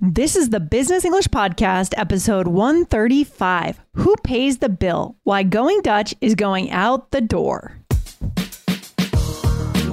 This 0.00 0.36
is 0.36 0.50
the 0.50 0.60
Business 0.60 1.04
English 1.04 1.26
Podcast, 1.26 1.92
episode 1.96 2.46
135 2.46 3.80
Who 3.94 4.14
Pays 4.22 4.58
the 4.58 4.68
Bill? 4.68 5.16
Why 5.24 5.42
Going 5.42 5.80
Dutch 5.82 6.14
is 6.20 6.36
Going 6.36 6.70
Out 6.70 7.10
the 7.10 7.20
Door. 7.20 7.80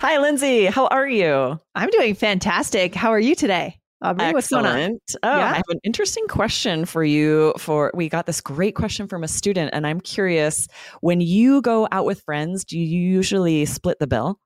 Hi, 0.00 0.16
Lindsay. 0.16 0.64
How 0.64 0.86
are 0.86 1.06
you? 1.06 1.60
I'm 1.74 1.90
doing 1.90 2.14
fantastic. 2.14 2.94
How 2.94 3.10
are 3.10 3.20
you 3.20 3.34
today? 3.34 3.78
Uh, 4.02 4.08
Aubrey, 4.08 4.28
Excellent. 4.28 4.34
what's 4.34 4.48
going 4.48 4.64
on? 4.64 4.98
Oh, 5.22 5.36
Yeah? 5.38 5.50
I 5.50 5.54
have 5.56 5.68
an 5.68 5.78
interesting 5.84 6.26
question 6.26 6.86
for 6.86 7.04
you. 7.04 7.52
For 7.58 7.90
we 7.94 8.08
got 8.08 8.24
this 8.24 8.40
great 8.40 8.74
question 8.74 9.08
from 9.08 9.22
a 9.22 9.28
student, 9.28 9.74
and 9.74 9.86
I'm 9.86 10.00
curious. 10.00 10.68
When 11.02 11.20
you 11.20 11.60
go 11.60 11.86
out 11.92 12.06
with 12.06 12.22
friends, 12.22 12.64
do 12.64 12.78
you 12.78 12.86
usually 12.86 13.66
split 13.66 13.98
the 13.98 14.06
bill, 14.06 14.40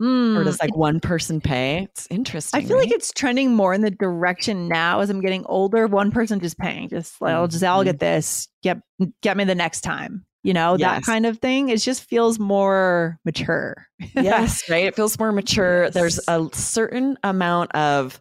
or 0.00 0.06
Mm, 0.06 0.44
does 0.44 0.58
like 0.62 0.74
one 0.74 0.98
person 0.98 1.42
pay? 1.42 1.82
It's 1.82 2.06
interesting. 2.08 2.58
I 2.58 2.64
feel 2.64 2.78
like 2.78 2.90
it's 2.90 3.12
trending 3.12 3.54
more 3.54 3.74
in 3.74 3.82
the 3.82 3.90
direction 3.90 4.66
now 4.66 5.00
as 5.00 5.10
I'm 5.10 5.20
getting 5.20 5.44
older. 5.44 5.86
One 5.86 6.10
person 6.10 6.40
just 6.40 6.56
paying, 6.56 6.88
just 6.88 7.20
like 7.20 7.34
I'll 7.34 7.48
mm, 7.48 7.50
just 7.50 7.64
I'll 7.64 7.84
get 7.84 7.96
mm. 7.96 8.00
this. 8.00 8.48
Get 8.62 8.78
get 9.20 9.36
me 9.36 9.44
the 9.44 9.54
next 9.54 9.82
time. 9.82 10.24
You 10.48 10.54
know 10.54 10.78
that 10.78 11.02
kind 11.02 11.26
of 11.26 11.38
thing. 11.38 11.68
It 11.68 11.76
just 11.78 12.04
feels 12.04 12.38
more 12.38 13.18
mature. 13.26 13.86
yes, 14.14 14.68
right. 14.70 14.86
It 14.86 14.96
feels 14.96 15.18
more 15.18 15.30
mature. 15.30 15.90
There's 15.90 16.18
a 16.26 16.48
certain 16.54 17.18
amount 17.22 17.72
of 17.74 18.20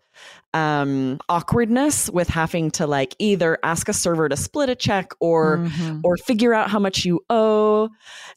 um 0.54 1.20
awkwardness 1.30 2.10
with 2.10 2.28
having 2.28 2.72
to 2.72 2.88
like 2.88 3.16
either 3.20 3.60
ask 3.64 3.88
a 3.90 3.94
server 3.94 4.28
to 4.30 4.36
split 4.38 4.70
a 4.70 4.76
check 4.76 5.12
or 5.20 5.58
Mhm. 5.58 6.02
or 6.04 6.18
figure 6.18 6.54
out 6.54 6.70
how 6.70 6.80
much 6.80 7.06
you 7.06 7.20
owe. 7.30 7.90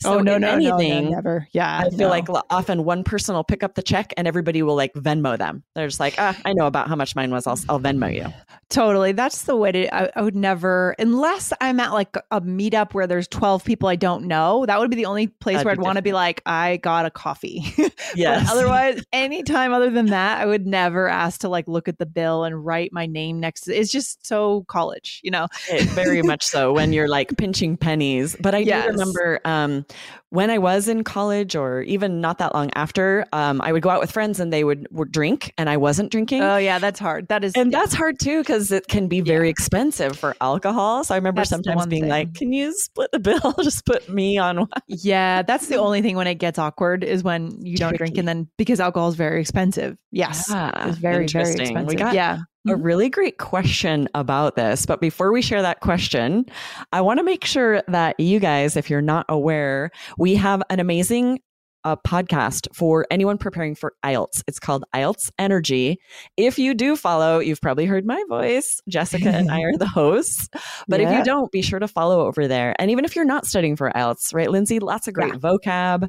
So 0.03 0.15
oh 0.15 0.21
no, 0.21 0.37
no, 0.37 0.57
no, 0.59 0.77
anything, 0.77 1.05
no, 1.07 1.11
never. 1.11 1.49
Yeah, 1.53 1.79
I 1.85 1.91
feel 1.91 1.99
no. 1.99 2.09
like 2.09 2.27
often 2.51 2.85
one 2.85 3.05
person 3.05 3.35
will 3.35 3.45
pick 3.45 3.63
up 3.63 3.75
the 3.75 3.83
check 3.83 4.13
and 4.17 4.27
everybody 4.29 4.63
will 4.63 4.75
like 4.77 4.93
Venmo 4.95 5.39
them. 5.39 5.63
They're 5.75 5.87
just 5.89 6.01
like, 6.01 6.15
ah, 6.19 6.37
I 6.45 6.53
know 6.53 6.67
about 6.67 6.89
how 6.89 6.97
much 6.97 7.15
mine 7.17 7.31
was. 7.31 7.47
I'll, 7.47 7.59
I'll 7.69 7.81
Venmo 7.81 8.13
you. 8.15 8.27
Totally. 8.71 9.11
That's 9.11 9.43
the 9.43 9.57
way 9.57 9.73
to, 9.73 9.93
I, 9.95 10.11
I 10.15 10.23
would 10.23 10.37
never, 10.37 10.95
unless 11.01 11.53
I'm 11.61 11.81
at 11.81 11.93
like 11.93 12.17
a 12.31 12.41
meetup 12.41 12.95
where 12.95 13.09
there's 13.09 13.27
12 13.27 13.65
people 13.65 13.89
I 13.89 13.97
don't 13.97 14.27
know, 14.27 14.65
that 14.65 14.79
would 14.79 14.91
be 14.91 14.97
the 14.97 15.07
only 15.07 15.27
place 15.27 15.57
That'd 15.57 15.67
where 15.67 15.73
I'd 15.73 15.81
want 15.81 15.97
to 15.97 16.03
be 16.03 16.13
like, 16.13 16.41
I 16.47 16.77
got 16.77 17.05
a 17.05 17.11
coffee. 17.11 17.65
Yes. 18.17 18.51
Otherwise, 18.51 19.05
anytime 19.13 19.73
other 19.73 19.89
than 19.89 20.07
that, 20.07 20.41
I 20.41 20.47
would 20.47 20.67
never 20.67 21.09
ask 21.09 21.41
to 21.43 21.49
like 21.49 21.69
look 21.69 21.87
at 21.87 21.99
the 21.99 22.07
bill 22.07 22.43
and 22.43 22.65
write 22.65 22.93
my 22.93 23.07
name 23.07 23.39
next 23.39 23.63
to 23.63 23.75
It's 23.79 23.93
just 23.93 24.27
so 24.27 24.65
college, 24.65 25.21
you 25.23 25.31
know? 25.31 25.47
It- 25.71 25.89
very 25.91 26.23
much 26.23 26.45
so 26.45 26.73
when 26.73 26.93
you're 26.93 27.07
like 27.09 27.37
pinching 27.37 27.77
pennies. 27.77 28.37
But 28.41 28.55
I 28.55 28.59
Yes. 28.71 28.87
do 28.87 28.91
remember 28.93 29.41
um, 29.45 29.85
when 30.31 30.49
I 30.49 30.59
was 30.59 30.89
in 30.89 31.05
college 31.05 31.57
or 31.57 31.83
even 31.83 32.21
not 32.21 32.39
that 32.39 32.55
long 32.55 32.71
after, 32.75 33.27
um, 33.33 33.61
I 33.61 33.73
would 33.73 33.83
go 33.83 33.91
out 33.91 34.01
with 34.01 34.13
friends 34.13 34.41
and 34.41 34.53
they 34.53 34.65
would, 34.65 34.87
would 34.91 35.13
drink 35.13 35.53
and 35.59 35.69
I 35.69 35.77
wasn't 35.77 36.11
drinking. 36.11 36.43
Oh, 36.43 36.57
yeah, 36.57 36.79
that's 36.79 37.01
hard. 37.01 37.29
That 37.29 37.45
is, 37.45 37.53
and 37.55 37.73
that's 37.73 37.93
hard 37.93 38.19
too 38.19 38.41
because 38.41 38.71
it 38.71 38.87
can 38.87 39.09
be 39.09 39.21
very 39.21 39.49
expensive 39.49 40.17
for 40.17 40.37
alcohol. 40.41 41.03
So 41.05 41.15
I 41.15 41.19
remember 41.19 41.41
That's 41.41 41.51
sometimes 41.51 41.87
being 41.87 42.05
thing. 42.05 42.11
like, 42.11 42.35
"Can 42.35 42.53
you 42.53 42.73
split 42.73 43.11
the 43.13 43.19
bill? 43.19 43.55
Just 43.63 43.85
put 43.85 44.09
me 44.09 44.39
on 44.39 44.61
one." 44.61 44.69
yeah, 44.87 45.43
that's 45.43 45.67
the 45.67 45.77
only 45.77 46.01
thing 46.01 46.17
when 46.17 46.27
it 46.27 46.37
gets 46.37 46.59
awkward 46.59 47.03
is 47.03 47.25
when 47.25 47.65
you 47.65 47.77
don't 47.77 47.97
drink 47.97 48.17
and 48.17 48.27
then 48.27 48.49
because 48.57 48.81
alcohol 48.81 49.09
is 49.09 49.17
very 49.17 49.41
expensive. 49.41 49.97
Yes. 50.13 50.51
Ah, 50.51 50.89
it's 50.89 50.99
very, 50.99 51.27
very 51.27 51.51
expensive. 51.51 51.87
We 51.87 51.95
got 51.95 52.15
yeah. 52.15 52.39
a 52.69 52.77
really 52.77 53.09
great 53.09 53.39
question 53.39 54.09
about 54.15 54.57
this. 54.57 54.87
But 54.87 55.01
before 55.01 55.33
we 55.33 55.43
share 55.43 55.63
that 55.63 55.81
question, 55.81 56.47
I 56.93 57.01
want 57.01 57.19
to 57.19 57.25
make 57.25 57.45
sure 57.45 57.83
that 57.89 58.19
you 58.19 58.41
guys, 58.41 58.77
if 58.77 58.91
you're 58.91 59.03
not 59.03 59.27
aware, 59.29 59.91
we 60.19 60.35
have 60.35 60.63
an 60.69 60.81
amazing 60.81 61.41
uh, 61.85 61.97
podcast 61.97 62.67
for 62.75 63.07
anyone 63.11 63.39
preparing 63.39 63.75
for 63.75 63.95
IELTS. 64.05 64.43
It's 64.47 64.59
called 64.59 64.85
IELTS 64.95 65.31
Energy. 65.39 65.99
If 66.37 66.59
you 66.59 66.75
do 66.75 66.97
follow, 66.97 67.39
you've 67.39 67.61
probably 67.61 67.87
heard 67.87 68.05
my 68.05 68.23
voice. 68.29 68.81
Jessica 68.89 69.31
and 69.31 69.51
I 69.51 69.61
are 69.61 69.77
the 69.77 69.87
hosts. 69.95 70.49
But 70.89 71.01
if 71.01 71.11
you 71.11 71.25
don't, 71.25 71.51
be 71.51 71.63
sure 71.63 71.79
to 71.79 71.89
follow 71.89 72.27
over 72.27 72.49
there. 72.49 72.75
And 72.79 72.91
even 72.91 73.05
if 73.05 73.17
you're 73.17 73.25
not 73.25 73.47
studying 73.47 73.77
for 73.77 73.91
IELTS, 73.95 74.35
right, 74.35 74.51
Lindsay, 74.51 74.79
lots 74.79 75.09
of 75.09 75.15
great 75.15 75.35
vocab. 75.35 76.07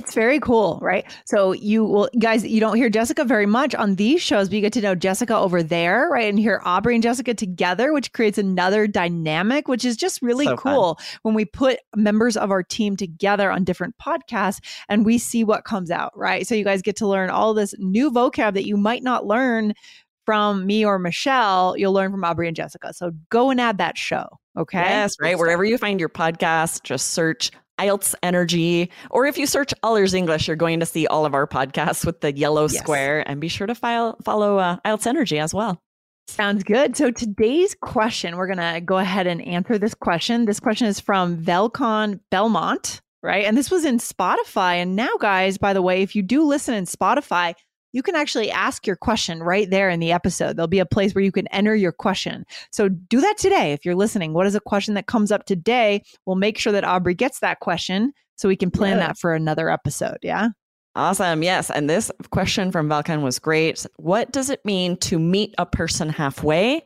It's 0.00 0.14
very 0.14 0.40
cool, 0.40 0.78
right? 0.80 1.04
So 1.26 1.52
you 1.52 1.84
will, 1.84 2.08
guys, 2.18 2.44
you 2.44 2.58
don't 2.58 2.76
hear 2.76 2.88
Jessica 2.88 3.22
very 3.24 3.44
much 3.44 3.74
on 3.74 3.96
these 3.96 4.22
shows, 4.22 4.48
but 4.48 4.54
you 4.54 4.60
get 4.62 4.72
to 4.72 4.80
know 4.80 4.94
Jessica 4.94 5.36
over 5.36 5.62
there, 5.62 6.08
right? 6.10 6.28
And 6.28 6.38
hear 6.38 6.62
Aubrey 6.64 6.94
and 6.94 7.02
Jessica 7.02 7.34
together, 7.34 7.92
which 7.92 8.12
creates 8.12 8.38
another 8.38 8.86
dynamic, 8.86 9.68
which 9.68 9.84
is 9.84 9.98
just 9.98 10.22
really 10.22 10.46
So 10.46 10.56
fun. 10.56 10.74
cool 10.74 10.98
when 11.22 11.34
we 11.34 11.44
put 11.44 11.80
members 11.94 12.36
of 12.38 12.50
our 12.50 12.62
team 12.62 12.96
together 12.96 13.50
on 13.50 13.62
different 13.64 13.94
podcasts 13.98 14.60
and 14.88 15.04
we 15.04 15.18
see 15.18 15.44
what 15.44 15.64
comes 15.64 15.90
out, 15.90 16.16
right? 16.16 16.46
So 16.46 16.54
you 16.54 16.64
guys 16.64 16.80
get 16.80 16.96
to 16.96 17.06
learn 17.06 17.28
all 17.28 17.52
this 17.52 17.74
new 17.78 18.10
vocab 18.10 18.54
that 18.54 18.66
you 18.66 18.78
might 18.78 19.02
not 19.02 19.26
learn 19.26 19.74
from 20.24 20.64
me 20.64 20.84
or 20.84 20.98
Michelle. 20.98 21.76
You'll 21.76 21.92
learn 21.92 22.10
from 22.10 22.24
Aubrey 22.24 22.46
and 22.48 22.56
Jessica. 22.56 22.94
So 22.94 23.12
go 23.28 23.50
and 23.50 23.60
add 23.60 23.78
that 23.78 23.98
show, 23.98 24.38
okay? 24.56 24.78
Yes, 24.78 25.14
right. 25.20 25.38
Wherever 25.38 25.64
you 25.64 25.76
find 25.76 26.00
your 26.00 26.08
podcast, 26.08 26.84
just 26.84 27.08
search 27.08 27.50
IELTS 27.80 28.14
Energy. 28.22 28.90
Or 29.10 29.26
if 29.26 29.38
you 29.38 29.46
search 29.46 29.72
All 29.82 29.96
Ears 29.96 30.14
English, 30.14 30.46
you're 30.46 30.56
going 30.56 30.80
to 30.80 30.86
see 30.86 31.06
all 31.06 31.24
of 31.24 31.34
our 31.34 31.46
podcasts 31.46 32.04
with 32.04 32.20
the 32.20 32.32
yellow 32.36 32.62
Yes. 32.68 32.78
square. 32.78 33.28
And 33.28 33.40
be 33.40 33.48
sure 33.48 33.66
to 33.66 33.74
file, 33.74 34.16
follow 34.24 34.58
uh, 34.58 34.76
IELTS 34.84 35.06
Energy 35.06 35.38
as 35.38 35.54
well. 35.54 35.80
Sounds 36.28 36.62
good. 36.62 36.96
So 36.96 37.10
today's 37.10 37.74
question, 37.74 38.36
we're 38.36 38.46
going 38.46 38.74
to 38.74 38.80
go 38.80 38.98
ahead 38.98 39.26
and 39.26 39.42
answer 39.42 39.78
this 39.78 39.94
question. 39.94 40.44
This 40.44 40.60
question 40.60 40.86
is 40.86 41.00
from 41.00 41.36
Velcon 41.42 42.20
Belmont, 42.30 43.00
right? 43.22 43.44
And 43.44 43.56
this 43.56 43.70
was 43.70 43.84
in 43.84 43.98
Spotify. 43.98 44.74
And 44.76 44.94
now, 44.94 45.10
guys, 45.20 45.58
by 45.58 45.72
the 45.72 45.82
way, 45.82 46.02
if 46.02 46.14
you 46.14 46.22
do 46.22 46.44
listen 46.44 46.74
in 46.74 46.84
Spotify, 46.84 47.54
you 47.92 48.02
can 48.02 48.14
actually 48.14 48.50
ask 48.50 48.86
your 48.86 48.96
question 48.96 49.42
right 49.42 49.68
there 49.68 49.90
in 49.90 50.00
the 50.00 50.12
episode. 50.12 50.56
There'll 50.56 50.68
be 50.68 50.78
a 50.78 50.86
place 50.86 51.14
where 51.14 51.24
you 51.24 51.32
can 51.32 51.46
enter 51.48 51.74
your 51.74 51.92
question. 51.92 52.44
So 52.70 52.88
do 52.88 53.20
that 53.20 53.38
today. 53.38 53.72
If 53.72 53.84
you're 53.84 53.94
listening, 53.94 54.32
what 54.32 54.46
is 54.46 54.54
a 54.54 54.60
question 54.60 54.94
that 54.94 55.06
comes 55.06 55.32
up 55.32 55.46
today? 55.46 56.02
We'll 56.26 56.36
make 56.36 56.58
sure 56.58 56.72
that 56.72 56.84
Aubrey 56.84 57.14
gets 57.14 57.40
that 57.40 57.60
question 57.60 58.12
so 58.36 58.48
we 58.48 58.56
can 58.56 58.70
plan 58.70 58.98
Yeah. 58.98 59.08
that 59.08 59.18
for 59.18 59.34
another 59.34 59.70
episode. 59.70 60.18
Yeah. 60.22 60.48
Awesome. 60.96 61.42
Yes. 61.44 61.70
And 61.70 61.88
this 61.88 62.10
question 62.30 62.72
from 62.72 62.88
Valkan 62.88 63.22
was 63.22 63.38
great. 63.38 63.86
What 63.96 64.32
does 64.32 64.50
it 64.50 64.64
mean 64.64 64.96
to 64.98 65.18
meet 65.20 65.54
a 65.56 65.64
person 65.64 66.08
halfway 66.08 66.82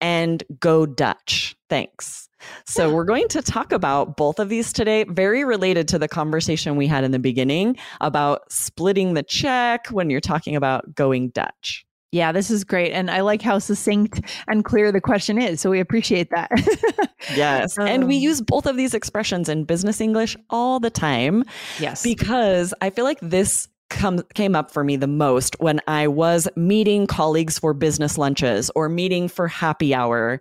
and 0.00 0.44
go 0.60 0.86
Dutch? 0.86 1.56
Thanks. 1.68 2.27
So, 2.66 2.92
we're 2.94 3.04
going 3.04 3.28
to 3.28 3.42
talk 3.42 3.72
about 3.72 4.16
both 4.16 4.38
of 4.38 4.48
these 4.48 4.72
today, 4.72 5.04
very 5.04 5.44
related 5.44 5.88
to 5.88 5.98
the 5.98 6.08
conversation 6.08 6.76
we 6.76 6.86
had 6.86 7.04
in 7.04 7.10
the 7.12 7.18
beginning 7.18 7.76
about 8.00 8.50
splitting 8.50 9.14
the 9.14 9.22
check 9.22 9.88
when 9.88 10.10
you're 10.10 10.20
talking 10.20 10.56
about 10.56 10.94
going 10.94 11.30
Dutch. 11.30 11.84
Yeah, 12.10 12.32
this 12.32 12.50
is 12.50 12.64
great. 12.64 12.92
And 12.92 13.10
I 13.10 13.20
like 13.20 13.42
how 13.42 13.58
succinct 13.58 14.22
and 14.46 14.64
clear 14.64 14.90
the 14.90 15.00
question 15.00 15.38
is. 15.38 15.60
So 15.60 15.68
we 15.70 15.80
appreciate 15.80 16.30
that. 16.30 16.50
Yes. 17.34 17.76
and 17.76 18.06
we 18.06 18.16
Um, 18.16 18.22
use 18.22 18.40
both 18.40 18.64
of 18.64 18.76
these 18.76 18.94
expressions 18.94 19.48
in 19.48 19.64
business 19.64 20.00
English 20.00 20.36
all 20.50 20.78
the 20.78 20.88
time 20.88 21.42
yes. 21.80 22.02
because 22.02 22.72
I 22.80 22.90
feel 22.90 23.04
like 23.04 23.18
this 23.20 23.68
come, 23.90 24.22
came 24.34 24.54
up 24.54 24.70
for 24.70 24.84
me 24.84 24.96
the 24.96 25.06
most 25.06 25.56
when 25.60 25.80
I 25.86 26.06
was 26.08 26.48
meeting 26.56 27.06
colleagues 27.06 27.58
for 27.58 27.74
business 27.74 28.18
lunches 28.18 28.70
or 28.74 28.88
meeting 28.88 29.28
for 29.28 29.48
happy 29.48 29.94
hour. 29.94 30.40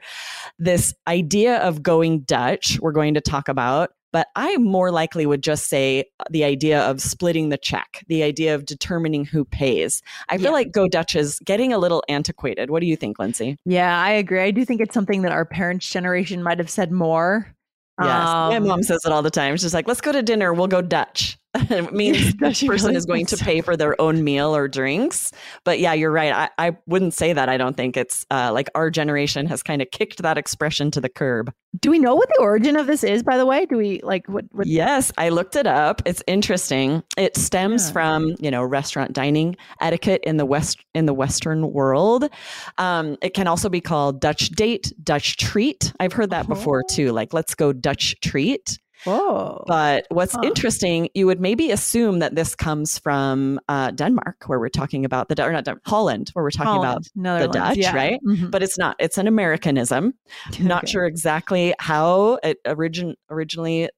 This 0.60 0.94
idea 1.08 1.58
of 1.60 1.84
going 1.84 2.22
Dutch, 2.22 2.80
we're 2.82 2.92
going 2.92 3.14
to 3.14 3.22
talk 3.22 3.48
about, 3.48 3.92
but 4.14 4.28
I 4.36 4.56
more 4.58 4.92
likely 4.92 5.26
would 5.26 5.44
just 5.44 5.68
say 5.68 6.06
the 6.30 6.44
idea 6.44 6.82
of 6.82 7.02
splitting 7.02 7.50
the 7.50 7.58
check, 7.58 8.04
the 8.08 8.24
idea 8.24 8.56
of 8.56 8.66
determining 8.66 9.26
who 9.26 9.44
pays. 9.46 10.02
I 10.30 10.38
feel 10.38 10.46
Yeah. 10.46 10.52
like 10.52 10.72
Go 10.72 10.88
Dutch 10.88 11.16
is 11.16 11.40
getting 11.40 11.74
a 11.74 11.78
little 11.78 12.04
antiquated. 12.10 12.70
What 12.70 12.80
do 12.80 12.86
you 12.88 12.96
think, 12.96 13.20
Lindsay? 13.20 13.58
Yeah, 13.66 14.02
I 14.02 14.12
agree. 14.12 14.42
I 14.42 14.52
do 14.52 14.64
think 14.66 14.82
it's 14.82 14.94
something 14.94 15.22
that 15.24 15.32
our 15.32 15.46
parents' 15.46 15.90
generation 15.90 16.42
might 16.42 16.58
have 16.58 16.70
said 16.70 16.92
more. 16.92 17.54
Yes. 18.00 18.08
My 18.08 18.56
Um, 18.58 18.68
mom 18.68 18.84
says 18.84 19.00
it 19.06 19.12
all 19.12 19.24
the 19.24 19.32
time. 19.32 19.58
She's 19.58 19.74
like, 19.74 19.88
let's 19.88 20.02
go 20.02 20.12
to 20.12 20.22
dinner. 20.22 20.54
We'll 20.54 20.68
go 20.68 20.82
Dutch. 20.84 21.38
it 21.70 21.94
means 21.94 22.18
she 22.58 22.68
person 22.68 22.88
really? 22.88 22.96
is 22.98 23.06
going 23.06 23.26
to 23.28 23.38
pay 23.38 23.62
for 23.62 23.76
their 23.78 24.00
own 24.02 24.24
meal 24.24 24.56
or 24.56 24.68
drinks. 24.68 25.32
But 25.64 25.80
yeah, 25.80 25.94
you're 25.94 26.12
right. 26.12 26.32
I, 26.34 26.70
I 26.70 26.78
wouldn't 26.88 27.14
say 27.14 27.34
that. 27.34 27.50
I 27.50 27.58
don't 27.58 27.76
think 27.78 27.98
it's 27.98 28.26
uh, 28.32 28.52
like 28.54 28.70
our 28.76 28.90
generation 28.90 29.46
has 29.48 29.64
kind 29.64 29.82
of 29.82 29.90
kicked 29.92 30.22
that 30.22 30.38
expression 30.38 30.92
to 30.92 31.02
the 31.02 31.10
curb. 31.10 31.54
Do 31.80 31.92
we 31.92 32.00
know 32.00 32.16
what 32.16 32.28
the 32.30 32.42
origin 32.42 32.76
of 32.76 32.88
this 32.88 33.04
is, 33.04 33.22
by 33.24 33.38
the 33.38 33.46
way? 33.46 33.66
Do 33.66 33.78
we 33.78 34.00
like 34.02 34.28
what? 34.28 34.46
what 34.52 34.66
Yes, 34.66 35.12
I 35.18 35.30
looked 35.30 35.56
it 35.56 35.68
up. 35.68 36.02
It's 36.06 36.24
interesting. 36.26 37.04
It 37.18 37.38
stems 37.38 37.88
Yeah. 37.88 37.94
from 37.94 38.36
you 38.40 38.50
know 38.50 38.64
restaurant 38.64 39.14
dining 39.14 39.56
etiquette 39.82 40.22
in 40.24 40.38
the 40.38 40.46
west 40.46 40.80
in 40.96 41.06
the 41.06 41.14
Western 41.14 41.72
world. 41.72 42.30
Um, 42.78 43.18
it 43.22 43.34
can 43.34 43.48
also 43.48 43.70
be 43.70 43.82
called 43.82 44.22
Dutch 44.22 44.50
date, 44.50 44.92
Dutch 45.04 45.38
treat. 45.38 45.94
I've 46.00 46.14
heard 46.14 46.32
that 46.32 46.48
before 46.48 46.84
Oh. 46.90 46.96
too. 46.96 47.12
Like 47.12 47.34
let's 47.34 47.54
go 47.54 47.74
Dutch 47.74 48.16
treat. 48.22 48.80
Whoa. 49.06 49.64
But 49.68 50.06
what's 50.10 50.34
Huh. 50.34 50.42
interesting, 50.44 51.10
you 51.14 51.26
would 51.28 51.40
maybe 51.40 51.72
assume 51.72 52.20
that 52.20 52.36
this 52.36 52.56
comes 52.56 52.98
from 52.98 53.60
uh, 53.70 53.92
Denmark, 53.92 54.44
where 54.48 54.60
we're 54.60 54.70
talking 54.70 55.06
about 55.06 55.30
the 55.30 55.44
or 55.46 55.52
not 55.52 55.66
Den- 55.66 55.80
Holland, 55.86 56.30
where 56.34 56.44
we're 56.44 56.52
talking 56.52 56.80
about. 56.80 57.04
the 57.16 57.48
Dutch, 57.48 57.78
yeah. 57.78 57.96
right? 57.96 58.20
Mhm. 58.26 58.52
But 58.52 58.64
it's 58.64 58.78
not. 58.78 58.96
It's 59.00 59.18
an 59.18 59.28
Americanism. 59.28 60.14
Not 60.60 60.88
sure 60.90 61.06
exactly 61.06 61.74
how 61.80 62.40
it 62.44 62.58
origin 62.66 63.16
originally. 63.30 63.90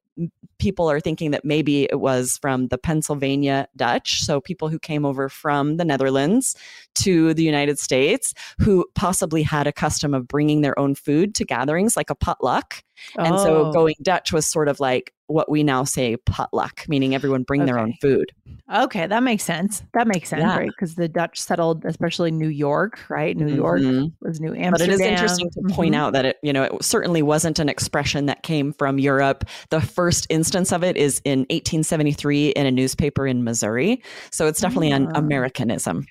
People 0.57 0.91
are 0.91 0.99
thinking 0.99 1.31
that 1.31 1.45
maybe 1.45 1.85
it 1.85 2.01
was 2.01 2.37
from 2.41 2.67
the 2.67 2.77
Pennsylvania 2.77 3.67
Dutch, 3.77 4.19
so 4.21 4.41
people 4.41 4.67
who 4.67 4.77
came 4.77 5.05
over 5.05 5.29
from 5.29 5.77
the 5.77 5.85
Netherlands 5.85 6.55
to 7.03 7.33
the 7.33 7.43
United 7.43 7.79
States, 7.79 8.33
who 8.59 8.85
possibly 8.95 9.43
had 9.43 9.67
a 9.67 9.71
custom 9.73 10.13
of 10.13 10.27
bringing 10.27 10.61
their 10.61 10.77
own 10.79 10.95
food 10.95 11.35
to 11.35 11.45
gatherings, 11.45 11.95
like 11.97 12.09
a 12.09 12.15
potluck. 12.15 12.83
And 13.17 13.39
so 13.39 13.67
Oh, 13.67 13.71
going 13.71 13.95
Dutch 14.01 14.33
was 14.33 14.45
sort 14.45 14.67
of 14.67 14.79
like 14.81 15.13
what 15.27 15.49
we 15.49 15.63
now 15.63 15.83
say 15.85 16.17
potluck, 16.17 16.83
meaning 16.89 17.15
everyone 17.15 17.43
bring 17.43 17.65
their 17.65 17.79
own 17.79 17.93
food. 18.01 18.31
okay, 18.73 19.07
that 19.07 19.23
makes 19.23 19.43
sense. 19.43 19.83
That 19.93 20.07
makes 20.07 20.29
sense, 20.29 20.41
Yeah. 20.41 20.57
right? 20.57 20.67
Because 20.67 20.95
the 20.95 21.07
Dutch 21.07 21.39
settled, 21.39 21.85
especially 21.85 22.29
New 22.31 22.49
York, 22.49 22.99
right? 23.09 23.37
New 23.37 23.53
York 23.53 23.79
Mhm. 23.81 24.11
was 24.21 24.41
New 24.41 24.53
Amsterdam. 24.53 24.71
But 24.71 24.81
it 24.81 24.89
is 24.89 24.99
interesting 24.99 25.49
to 25.51 25.73
point 25.73 25.93
Mhm. 25.95 25.97
out 25.97 26.13
that 26.13 26.25
it, 26.25 26.37
you 26.43 26.51
know, 26.51 26.63
it 26.63 26.83
certainly 26.83 27.21
wasn't 27.21 27.57
an 27.59 27.69
expression 27.69 28.25
that 28.25 28.43
came 28.43 28.73
from 28.73 28.99
Europe. 28.99 29.45
The 29.69 29.79
first 29.81 30.27
instance 30.29 30.71
of 30.73 30.83
it 30.83 30.97
is 30.97 31.21
in 31.23 31.45
1873 31.49 32.49
in 32.49 32.65
a 32.65 32.71
newspaper 32.71 33.25
in 33.25 33.43
Missouri. 33.43 34.01
So 34.31 34.45
it's 34.47 34.59
definitely 34.59 34.91
an 34.91 35.07
Ah. 35.13 35.19
Americanism. 35.19 36.05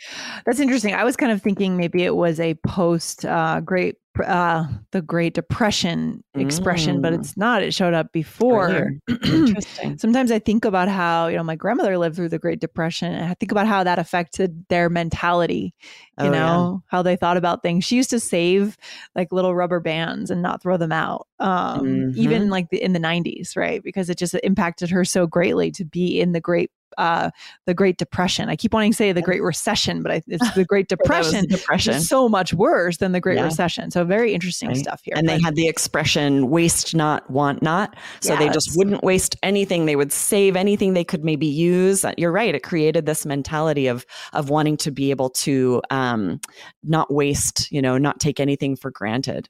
That's 0.46 0.58
interesting. 0.61 0.77
I 0.86 1.04
was 1.04 1.16
kind 1.16 1.32
of 1.32 1.42
thinking 1.42 1.76
maybe 1.76 2.02
it 2.04 2.16
was 2.16 2.40
a 2.40 2.54
post 2.66 3.25
uh, 3.25 3.60
Great 3.60 3.96
uh, 4.26 4.66
the 4.90 5.00
Great 5.00 5.32
Depression 5.34 6.25
expression, 6.34 7.00
but 7.00 7.12
Mm. 7.12 7.20
it's 7.20 7.36
not. 7.36 7.62
It 7.62 7.72
showed 7.72 7.94
up 7.94 8.10
before. 8.12 8.90
Interesting. 9.25 9.96
Sometimes 9.96 10.32
I 10.32 10.40
think 10.40 10.64
about 10.64 10.88
how 10.88 11.28
you 11.28 11.36
know 11.36 11.44
my 11.44 11.54
grandmother 11.54 11.96
lived 11.98 12.16
through 12.16 12.30
the 12.30 12.38
Great 12.38 12.58
Depression, 12.60 13.12
and 13.12 13.30
I 13.30 13.34
think 13.34 13.52
about 13.52 13.66
how 13.69 13.84
that 13.84 13.98
affected 14.00 14.64
their 14.69 14.88
mentality. 14.90 15.72
You 15.82 15.90
Oh, 16.19 16.25
yeah. 16.25 16.30
know 16.30 16.82
how 16.88 17.02
they 17.02 17.14
thought 17.14 17.36
about 17.36 17.62
things. 17.62 17.84
She 17.84 17.94
used 17.94 18.10
to 18.10 18.19
save 18.19 18.76
like 19.14 19.31
little 19.31 19.54
rubber 19.54 19.78
bands 19.78 20.31
and 20.32 20.42
not 20.42 20.62
throw 20.62 20.76
them 20.76 20.90
out, 20.92 21.28
um, 21.38 21.86
Mhm. 21.86 22.16
even 22.16 22.50
like 22.50 22.70
the, 22.70 22.82
in 22.82 22.92
the 22.94 22.98
'90s, 22.98 23.54
right? 23.56 23.82
Because 23.84 24.10
it 24.10 24.19
just 24.19 24.34
impacted 24.42 24.90
her 24.90 25.04
so 25.04 25.28
greatly 25.28 25.70
to 25.72 25.84
be 25.84 26.20
in 26.20 26.32
the 26.32 26.40
Great. 26.40 26.72
Uh, 26.96 27.31
the 27.67 27.75
Great 27.75 27.99
Depression. 27.99 28.49
I 28.49 28.56
keep 28.56 28.73
wanting 28.73 28.93
to 28.93 28.96
say 28.96 29.12
the 29.12 29.23
Great 29.23 29.43
Recession, 29.43 30.02
but 30.02 30.11
I, 30.12 30.23
it's 30.26 30.50
the 30.55 30.64
Great 30.64 30.88
Depression. 30.88 31.46
Depression. 31.46 32.00
so 32.00 32.29
much 32.29 32.55
worse 32.55 32.96
than 32.96 33.12
the 33.12 33.20
Great 33.20 33.37
Yeah. 33.37 33.44
Recession. 33.44 33.90
So 33.90 34.05
very 34.05 34.35
interesting 34.35 34.69
Right. 34.69 34.76
stuff 34.79 35.00
here. 35.05 35.14
And 35.17 35.29
they 35.29 35.40
had 35.40 35.55
the 35.55 35.69
expression 35.69 36.50
waste 36.50 36.94
not, 36.94 37.29
want 37.31 37.62
not. 37.62 37.96
So 38.20 38.32
Yeah, 38.32 38.38
they 38.38 38.49
just 38.49 38.76
wouldn't 38.76 39.02
waste 39.05 39.37
anything. 39.43 39.87
They 39.87 39.96
would 39.96 40.12
save 40.12 40.56
anything 40.56 40.94
they 40.94 41.05
could 41.05 41.25
maybe 41.25 41.46
use. 41.46 42.05
Uh, 42.05 42.12
You're 42.17 42.32
right. 42.32 42.55
It 42.55 42.62
created 42.62 43.06
this 43.06 43.26
mentality 43.26 43.87
of 43.87 44.05
of 44.32 44.50
wanting 44.50 44.76
to 44.79 44.91
be 44.91 45.11
able 45.11 45.31
to 45.31 45.82
um, 45.91 46.41
not 46.82 47.12
waste, 47.12 47.70
you 47.70 47.82
know, 47.82 47.99
not 47.99 48.20
take 48.20 48.41
anything 48.41 48.76
for 48.76 48.91
granted. 48.91 49.49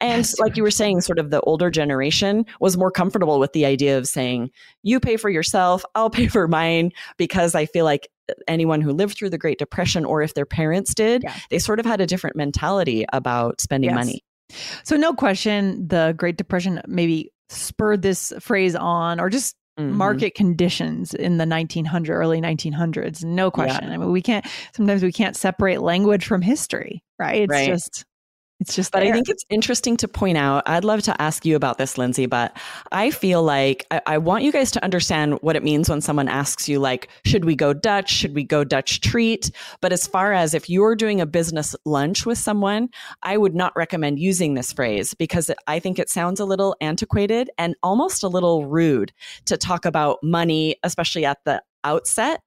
And 0.00 0.28
like 0.38 0.56
you 0.56 0.62
were 0.62 0.70
saying, 0.70 1.00
sort 1.02 1.18
of 1.18 1.30
the 1.30 1.40
older 1.42 1.70
generation 1.70 2.44
was 2.60 2.76
more 2.76 2.90
comfortable 2.90 3.38
with 3.38 3.52
the 3.52 3.64
idea 3.66 3.98
of 3.98 4.06
saying, 4.08 4.50
you 4.82 5.00
pay 5.00 5.16
for 5.16 5.30
yourself, 5.30 5.84
I'll 5.94 6.10
pay 6.10 6.26
for 6.28 6.48
mine, 6.48 6.92
because 7.16 7.54
I 7.54 7.66
feel 7.66 7.84
like 7.84 8.08
uh, 8.28 8.34
anyone 8.46 8.80
who 8.80 8.92
lived 8.92 9.16
through 9.16 9.30
the 9.30 9.38
Great 9.38 9.58
Depression 9.58 10.04
or 10.04 10.22
if 10.22 10.34
their 10.34 10.46
parents 10.46 10.94
did, 10.94 11.22
Yeah. 11.22 11.34
they 11.50 11.58
sort 11.58 11.80
of 11.80 11.86
had 11.86 12.00
a 12.00 12.06
different 12.06 12.36
mentality 12.36 13.04
about 13.12 13.60
spending 13.60 13.90
Yes. 13.90 13.94
money. 13.96 14.24
So 14.84 14.96
no 14.96 15.12
question, 15.14 15.86
the 15.88 16.14
Great 16.16 16.36
Depression 16.36 16.80
maybe 16.86 17.30
spurred 17.50 18.02
this 18.02 18.32
phrase 18.40 18.74
on, 18.74 19.20
or 19.20 19.28
just 19.30 19.54
Mhm. 19.78 19.92
market 19.92 20.34
conditions 20.34 21.14
in 21.14 21.38
the 21.38 21.46
1900 21.46 22.14
early 22.16 22.40
1900s. 22.40 23.22
No 23.24 23.50
question. 23.50 23.90
I 23.92 23.96
mean, 23.96 24.10
we 24.10 24.20
can't. 24.22 24.44
Sometimes 24.74 25.02
we 25.02 25.12
can't 25.12 25.36
separate 25.36 25.80
language 25.80 26.26
from 26.26 26.42
history, 26.42 27.02
right? 27.18 27.42
It's 27.42 27.50
Right. 27.50 27.68
just, 27.68 28.04
it's 28.60 28.74
just. 28.74 28.90
But 28.92 29.02
I 29.02 29.12
think 29.12 29.28
it's 29.28 29.44
interesting 29.50 29.96
to 29.98 30.08
point 30.08 30.36
out. 30.36 30.64
I'd 30.66 30.84
love 30.84 31.02
to 31.02 31.22
ask 31.22 31.46
you 31.46 31.54
about 31.54 31.78
this, 31.78 31.96
Lindsay, 31.96 32.26
but 32.26 32.56
I 32.90 33.10
feel 33.10 33.42
like 33.42 33.86
I, 33.90 34.00
I 34.06 34.18
want 34.18 34.42
you 34.42 34.50
guys 34.50 34.70
to 34.72 34.84
understand 34.84 35.38
what 35.42 35.54
it 35.54 35.62
means 35.62 35.88
when 35.88 36.00
someone 36.00 36.28
asks 36.28 36.68
you, 36.68 36.80
like, 36.80 37.08
should 37.24 37.44
we 37.44 37.54
go 37.54 37.72
Dutch? 37.72 38.10
Should 38.10 38.34
we 38.34 38.42
go 38.42 38.64
Dutch 38.64 39.00
treat? 39.00 39.50
But 39.80 39.92
as 39.92 40.06
far 40.06 40.32
as 40.32 40.54
if 40.54 40.68
you're 40.68 40.96
doing 40.96 41.20
a 41.20 41.26
business 41.26 41.76
lunch 41.84 42.26
with 42.26 42.38
someone, 42.38 42.88
I 43.22 43.36
would 43.36 43.54
not 43.54 43.72
recommend 43.76 44.18
using 44.18 44.54
this 44.54 44.72
phrase 44.72 45.14
because 45.14 45.50
I 45.66 45.78
think 45.78 45.98
it 45.98 46.10
sounds 46.10 46.40
a 46.40 46.44
little 46.44 46.74
antiquated 46.80 47.50
and 47.58 47.76
almost 47.82 48.22
a 48.22 48.28
little 48.28 48.66
rude 48.66 49.12
to 49.44 49.56
talk 49.56 49.84
about 49.84 50.18
money, 50.22 50.76
especially 50.82 51.24
at 51.24 51.38
the 51.44 51.62
outset. 51.84 52.42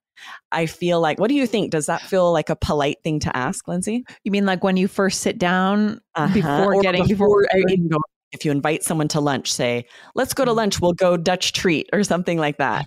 I 0.51 0.65
feel 0.65 0.99
like, 0.99 1.19
what 1.19 1.29
do 1.29 1.35
you 1.35 1.47
think? 1.47 1.71
Does 1.71 1.85
that 1.87 2.01
feel 2.01 2.31
like 2.31 2.49
a 2.49 2.55
polite 2.55 2.97
thing 3.03 3.19
to 3.21 3.35
ask, 3.35 3.67
Lindsay? 3.67 4.05
you 4.23 4.31
mean 4.31 4.45
like 4.45 4.63
when 4.63 4.77
you 4.77 4.87
first 4.87 5.21
sit 5.21 5.37
down 5.37 5.99
Uh-huh. 6.15 6.33
before 6.33 6.75
Or 6.75 6.81
getting 6.81 7.07
before, 7.07 7.43
before. 7.53 7.99
If 8.33 8.45
you 8.45 8.51
invite 8.51 8.81
someone 8.83 9.09
to 9.09 9.19
lunch, 9.19 9.51
say, 9.51 9.85
"Let's 10.15 10.33
go 10.33 10.45
to 10.45 10.53
lunch. 10.53 10.79
We'll 10.79 10.93
go 10.93 11.17
Dutch 11.17 11.51
treat" 11.51 11.89
or 11.91 12.01
something 12.03 12.37
like 12.37 12.57
that. 12.59 12.85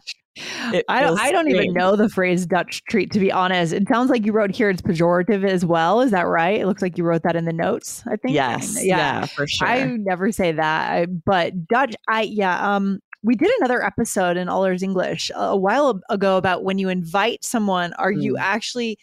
It 0.72 0.84
I 0.88 1.02
don't, 1.02 1.18
I 1.20 1.30
don't 1.30 1.48
even 1.48 1.74
know 1.74 1.96
the 1.96 2.08
phrase 2.08 2.46
Dutch 2.46 2.82
treat, 2.88 3.12
to 3.12 3.20
be 3.20 3.30
honest. 3.30 3.72
It 3.74 3.86
sounds 3.86 4.08
like 4.10 4.24
you 4.24 4.32
wrote 4.32 4.50
here 4.50 4.70
it's 4.70 4.80
pejorative 4.82 5.46
as 5.46 5.64
well. 5.66 6.00
Is 6.00 6.10
that 6.12 6.26
right? 6.26 6.58
It 6.60 6.66
looks 6.66 6.80
like 6.82 6.96
you 6.98 7.04
wrote 7.04 7.22
that 7.24 7.36
in 7.36 7.44
the 7.44 7.52
notes, 7.52 8.02
I 8.06 8.16
think. 8.16 8.34
Yes, 8.34 8.82
yeah, 8.82 9.26
for 9.26 9.46
sure. 9.46 9.68
I 9.68 9.84
never 9.84 10.32
say 10.32 10.50
that. 10.52 10.90
I, 10.92 11.06
but 11.06 11.68
Dutch, 11.68 11.94
I, 12.08 12.22
yeah, 12.22 12.74
um, 12.74 13.00
we 13.24 13.34
did 13.34 13.50
another 13.58 13.82
episode 13.84 14.36
in 14.36 14.48
All 14.48 14.64
Ears 14.64 14.82
English 14.82 15.30
a, 15.34 15.56
while 15.56 16.00
ago 16.10 16.36
about 16.36 16.62
when 16.62 16.78
you 16.78 16.90
invite 16.90 17.42
someone, 17.42 17.92
are 17.94 18.12
you 18.12 18.34
Mm. 18.34 18.40
actually, 18.40 18.98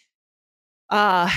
uh, 0.90 1.28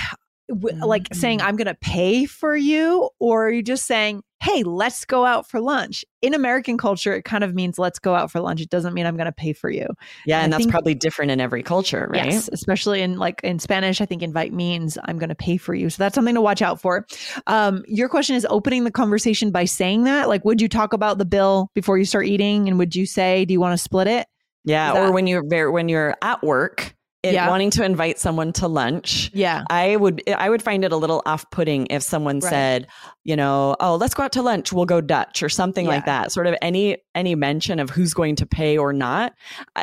w- 0.48 0.84
like 0.84 1.08
saying, 1.14 1.38
Mm. 1.40 1.44
I'm 1.44 1.56
going 1.56 1.66
to 1.66 1.74
pay 1.74 2.24
for 2.26 2.56
you, 2.56 3.10
or 3.18 3.46
are 3.46 3.50
you 3.50 3.62
just 3.62 3.86
saying, 3.86 4.22
hey, 4.42 4.62
let's 4.62 5.04
go 5.04 5.24
out 5.24 5.48
for 5.48 5.60
lunch? 5.60 6.04
In 6.22 6.34
American 6.34 6.76
culture, 6.78 7.14
it 7.14 7.22
kind 7.24 7.42
of 7.42 7.54
means 7.54 7.78
let's 7.78 7.98
go 7.98 8.14
out 8.14 8.30
for 8.30 8.40
lunch. 8.40 8.60
It 8.60 8.68
doesn't 8.68 8.92
mean 8.94 9.06
I'm 9.06 9.16
going 9.16 9.26
to 9.26 9.32
pay 9.32 9.52
for 9.52 9.70
you. 9.70 9.86
yeah, 10.26 10.40
I 10.40 10.42
and 10.42 10.52
that's 10.52 10.62
think- 10.64 10.70
probably 10.70 10.94
different 10.94 11.30
in 11.30 11.40
every 11.40 11.62
culture, 11.62 12.06
right? 12.10 12.26
Yes, 12.26 12.48
especially 12.52 13.00
in 13.02 13.16
like 13.18 13.40
in 13.42 13.58
Spanish, 13.58 14.00
I 14.00 14.06
think 14.06 14.22
invite 14.22 14.52
means 14.52 14.98
I'm 15.04 15.18
going 15.18 15.30
to 15.30 15.34
pay 15.34 15.56
for 15.56 15.74
you. 15.74 15.88
So 15.90 15.96
that's 16.02 16.14
something 16.14 16.34
to 16.34 16.40
watch 16.42 16.62
out 16.62 16.80
for. 16.80 17.06
Um, 17.46 17.82
your 17.88 18.08
question 18.08 18.36
is 18.36 18.46
opening 18.50 18.84
the 18.84 18.90
conversation 18.90 19.50
by 19.50 19.64
saying 19.64 20.04
that. 20.04 20.28
Like, 20.28 20.44
would 20.44 20.60
you 20.60 20.68
talk 20.68 20.92
about 20.92 21.18
the 21.18 21.24
bill 21.24 21.70
before 21.74 21.98
you 21.98 22.04
start 22.04 22.26
eating, 22.26 22.68
and 22.68 22.78
would 22.78 22.94
you 22.94 23.06
say, 23.06 23.44
do 23.46 23.52
you 23.52 23.60
want 23.60 23.72
to 23.72 23.82
split 23.82 24.06
it? 24.06 24.26
Yeah, 24.64 24.90
Is 24.92 24.98
or 25.10 25.12
when 25.12 25.26
you're 25.28 25.44
very, 25.46 25.70
when 25.70 25.88
you're 25.88 26.16
at 26.22 26.42
work, 26.42 26.95
Yeah. 27.34 27.48
wanting 27.48 27.70
to 27.72 27.84
invite 27.84 28.18
someone 28.18 28.52
to 28.54 28.68
lunch. 28.68 29.30
Yeah, 29.34 29.64
I 29.68 29.96
would 29.96 30.22
I 30.28 30.48
would 30.50 30.62
find 30.62 30.84
it 30.84 30.92
a 30.92 30.96
little 30.96 31.22
off-putting 31.26 31.86
if 31.90 32.02
someone 32.02 32.40
Right. 32.40 32.50
said, 32.50 32.86
you 33.24 33.36
know, 33.36 33.76
oh, 33.80 33.96
let's 33.96 34.14
go 34.14 34.22
out 34.24 34.32
to 34.32 34.42
lunch, 34.42 34.72
we'll 34.72 34.86
go 34.86 35.00
Dutch 35.00 35.42
or 35.42 35.48
something 35.48 35.86
like 35.86 36.04
that. 36.06 36.32
Sort 36.32 36.46
of 36.46 36.54
any 36.62 36.98
any 37.14 37.34
mention 37.34 37.78
of 37.80 37.90
who's 37.90 38.14
going 38.14 38.36
to 38.36 38.46
pay 38.46 38.78
or 38.78 38.92
not. 38.92 39.32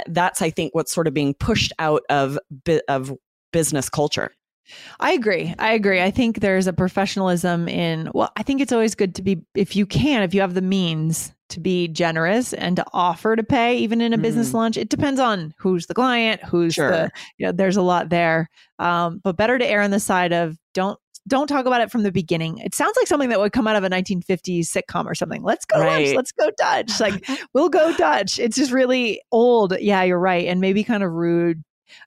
That's 0.07 0.41
I 0.41 0.49
think 0.49 0.73
what's 0.75 0.93
sort 0.93 1.07
of 1.07 1.13
being 1.13 1.33
pushed 1.33 1.73
out 1.79 2.01
of 2.09 2.37
of 2.87 3.13
business 3.51 3.89
culture. 3.89 4.31
I 4.99 5.11
agree. 5.11 5.53
I 5.59 5.73
agree. 5.73 6.01
I 6.01 6.09
think 6.09 6.39
there's 6.39 6.67
a 6.67 6.73
professionalism 6.73 7.67
in. 7.67 8.09
Well, 8.13 8.31
I 8.37 8.43
think 8.43 8.61
it's 8.61 8.71
always 8.71 8.95
good 8.95 9.15
to 9.15 9.21
be 9.21 9.41
if 9.55 9.75
you 9.75 9.85
can, 9.85 10.23
if 10.23 10.33
you 10.33 10.39
have 10.41 10.53
the 10.53 10.61
means 10.61 11.33
to 11.53 11.59
be 11.59 11.87
generous 11.87 12.53
and 12.53 12.75
to 12.75 12.85
offer 12.93 13.35
to 13.35 13.43
pay 13.43 13.77
even 13.77 14.01
in 14.01 14.11
a 14.13 14.17
business 14.17 14.53
lunch 14.53 14.75
it 14.77 14.89
depends 14.89 15.19
on 15.19 15.53
who's 15.57 15.87
the 15.87 15.93
client 15.93 16.43
who's 16.43 16.73
Sure. 16.73 16.89
the 16.91 17.11
you 17.37 17.45
know 17.45 17.51
there's 17.51 17.77
a 17.77 17.81
lot 17.81 18.09
there 18.09 18.49
um, 18.79 19.21
but 19.23 19.37
better 19.37 19.57
to 19.57 19.65
err 19.65 19.81
on 19.81 19.91
the 19.91 19.99
side 19.99 20.33
of 20.33 20.57
don't 20.73 20.99
don't 21.25 21.47
talk 21.47 21.65
about 21.65 21.79
it 21.79 21.89
from 21.89 22.03
the 22.03 22.11
beginning. 22.11 22.57
It 22.57 22.75
sounds 22.75 22.97
like 22.97 23.07
something 23.07 23.29
that 23.29 23.39
would 23.39 23.53
come 23.53 23.65
out 23.65 23.77
of 23.77 23.85
a 23.85 23.89
1950s 23.89 24.63
sitcom 24.67 25.05
or 25.05 25.15
something. 25.15 25.41
Let's 25.41 25.63
go 25.63 25.79
Right. 25.79 26.07
Dutch. 26.07 26.15
Let's 26.17 26.31
go 26.33 26.49
Dutch. 26.57 26.99
Like 26.99 27.25
we'll 27.53 27.69
go 27.69 27.95
Dutch. 27.95 28.39
It's 28.39 28.57
just 28.57 28.73
really 28.73 29.21
old. 29.31 29.73
Yeah, 29.79 30.03
you're 30.03 30.19
right, 30.19 30.47
and 30.47 30.59
maybe 30.59 30.83
kind 30.83 31.01
of 31.01 31.13
rude. 31.13 31.63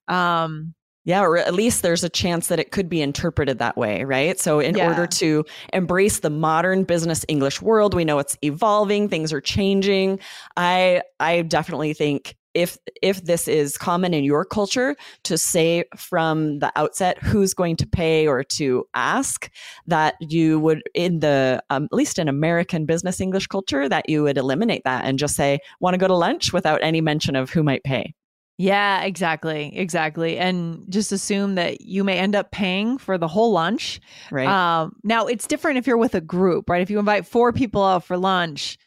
Um, 0.07 0.75
Yeah, 1.07 1.23
or 1.23 1.39
at 1.39 1.55
least 1.55 1.83
there's 1.83 2.03
a 2.03 2.09
chance 2.09 2.49
that 2.49 2.59
it 2.59 2.73
could 2.73 2.89
be 2.89 3.01
interpreted 3.01 3.61
that 3.61 3.77
way, 3.77 4.03
right? 4.03 4.39
So, 4.41 4.59
in 4.59 4.77
Yeah. 4.77 4.89
order 4.89 5.07
to 5.07 5.45
embrace 5.73 6.19
the 6.19 6.31
modern 6.31 6.83
business 6.83 7.25
English 7.29 7.63
world, 7.63 7.95
we 7.95 8.05
know 8.05 8.19
it's 8.19 8.37
evolving, 8.43 9.09
things 9.09 9.33
are 9.33 9.41
changing. 9.41 10.19
I 10.57 11.03
I 11.21 11.43
definitely 11.43 11.95
think 11.95 12.35
if 12.55 12.77
if 13.03 13.23
this 13.25 13.47
is 13.47 13.79
common 13.79 14.15
in 14.15 14.25
your 14.25 14.45
culture 14.45 14.97
to 15.25 15.39
say 15.39 15.85
from 15.97 16.59
the 16.59 16.73
outset 16.75 17.23
who's 17.23 17.55
going 17.55 17.77
to 17.77 17.87
pay 17.87 18.27
or 18.27 18.43
to 18.43 18.85
ask 18.95 19.49
that 19.87 20.15
you 20.21 20.59
would 20.59 20.83
in 20.95 21.21
the 21.21 21.63
um, 21.71 21.85
at 21.85 21.93
least 21.93 22.19
in 22.19 22.29
American 22.29 22.85
business 22.85 23.21
English 23.21 23.47
culture 23.47 23.89
that 23.89 24.09
you 24.09 24.25
would 24.25 24.39
eliminate 24.39 24.83
that 24.85 25.05
and 25.05 25.19
just 25.21 25.37
say 25.37 25.61
want 25.81 25.95
to 25.95 25.99
go 25.99 26.09
to 26.09 26.17
lunch 26.17 26.53
without 26.53 26.83
any 26.83 27.01
mention 27.01 27.37
of 27.37 27.51
who 27.51 27.63
might 27.63 27.85
pay. 27.85 28.13
Yeah, 28.59 29.03
exactly. 29.03 29.77
Exactly. 29.77 30.39
And 30.39 30.85
just 30.91 31.13
assume 31.13 31.57
that 31.57 31.83
you 31.83 32.03
may 32.05 32.19
end 32.19 32.35
up 32.35 32.51
paying 32.53 32.97
for 32.97 33.19
the 33.19 33.29
whole 33.29 33.53
lunch. 33.53 34.01
Right. 34.31 34.49
Um, 34.49 34.97
now, 35.05 35.27
it's 35.27 35.47
different 35.47 35.77
if 35.79 35.87
you're 35.87 35.99
with 35.99 36.15
a 36.15 36.23
group, 36.23 36.71
right? 36.71 36.81
If 36.81 36.89
you 36.89 36.99
invite 36.99 37.27
four 37.27 37.53
people 37.53 37.85
out 37.85 38.05
for 38.05 38.17
lunch, 38.17 38.79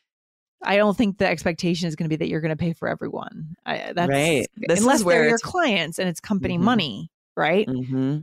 I 0.64 0.76
don't 0.76 0.98
think 0.98 1.20
the 1.20 1.28
expectation 1.28 1.88
is 1.88 1.96
going 1.96 2.06
to 2.06 2.10
be 2.10 2.16
that 2.18 2.30
you're 2.30 2.42
going 2.42 2.50
to 2.50 2.56
pay 2.58 2.74
for 2.74 2.88
everyone. 2.88 3.56
I, 3.66 3.94
that's, 3.96 4.10
Right. 4.10 4.48
This 4.58 4.80
is 4.80 4.84
unless 4.86 5.04
they're 5.04 5.28
your 5.30 5.38
clients 5.40 6.00
and 6.00 6.10
it's 6.10 6.20
company 6.20 6.58
Mhm. 6.58 6.62
money, 6.62 7.12
right? 7.38 7.68
hmm 7.68 8.18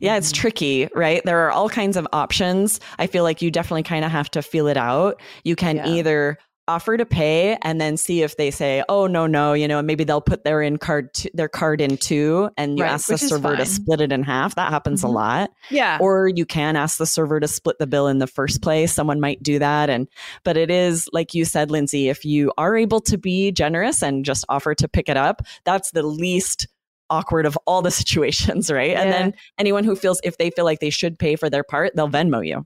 Yeah, 0.00 0.16
it's 0.16 0.30
Mhm. 0.32 0.34
tricky, 0.34 0.88
right? 0.94 1.22
There 1.24 1.46
are 1.46 1.50
all 1.52 1.70
kinds 1.70 1.96
of 1.96 2.06
options. 2.12 2.80
I 2.98 3.06
feel 3.06 3.22
like 3.22 3.40
you 3.40 3.50
definitely 3.50 3.84
kind 3.84 4.04
of 4.04 4.10
have 4.10 4.30
to 4.32 4.42
feel 4.42 4.66
it 4.66 4.76
out. 4.76 5.20
You 5.44 5.56
can 5.56 5.76
Yeah. 5.76 5.86
either 5.86 6.38
offer 6.70 6.96
to 6.96 7.04
pay 7.04 7.56
and 7.62 7.80
then 7.80 7.96
see 7.96 8.22
if 8.22 8.36
they 8.36 8.50
say, 8.50 8.82
"Oh 8.88 9.06
no, 9.06 9.26
no," 9.26 9.52
you 9.52 9.66
know, 9.66 9.82
maybe 9.82 10.04
they'll 10.04 10.20
put 10.20 10.44
their 10.44 10.62
in 10.62 10.78
card 10.78 11.12
t- 11.14 11.30
their 11.34 11.48
card 11.48 11.80
in 11.80 11.96
two, 11.96 12.48
and 12.56 12.78
you 12.78 12.84
Right, 12.84 12.92
ask 12.92 13.08
the 13.08 13.18
server 13.18 13.56
to 13.56 13.66
split 13.66 14.00
it 14.00 14.12
in 14.12 14.22
half. 14.22 14.54
That 14.54 14.70
happens 14.70 15.02
Mhm. 15.02 15.08
a 15.08 15.08
lot. 15.08 15.50
Yeah. 15.70 15.98
Or 16.00 16.28
you 16.28 16.46
can 16.46 16.76
ask 16.76 16.98
the 16.98 17.06
server 17.06 17.40
to 17.40 17.48
split 17.48 17.78
the 17.78 17.86
bill 17.86 18.06
in 18.06 18.18
the 18.18 18.26
first 18.26 18.62
place. 18.62 18.92
Someone 18.92 19.20
might 19.20 19.42
do 19.42 19.58
that, 19.58 19.90
and 19.90 20.06
but 20.44 20.56
it 20.56 20.70
is 20.70 21.08
like 21.12 21.34
you 21.34 21.44
said, 21.44 21.70
Lindsay. 21.70 22.08
If 22.08 22.24
you 22.24 22.52
are 22.56 22.76
able 22.76 23.00
to 23.02 23.18
be 23.18 23.50
generous 23.52 24.02
and 24.02 24.24
just 24.24 24.44
offer 24.48 24.74
to 24.74 24.88
pick 24.88 25.08
it 25.08 25.16
up, 25.16 25.42
that's 25.64 25.90
the 25.90 26.02
least 26.04 26.66
awkward 27.10 27.44
of 27.44 27.58
all 27.66 27.82
the 27.82 27.90
situations, 28.02 28.70
right? 28.70 28.96
And 28.96 29.12
then 29.12 29.34
anyone 29.58 29.82
who 29.82 29.96
feels 29.96 30.20
if 30.22 30.38
they 30.38 30.50
feel 30.50 30.64
like 30.64 30.78
they 30.78 30.90
should 30.90 31.18
pay 31.18 31.34
for 31.34 31.50
their 31.50 31.64
part, 31.64 31.96
they'll 31.96 32.08
Venmo 32.08 32.46
you. 32.46 32.64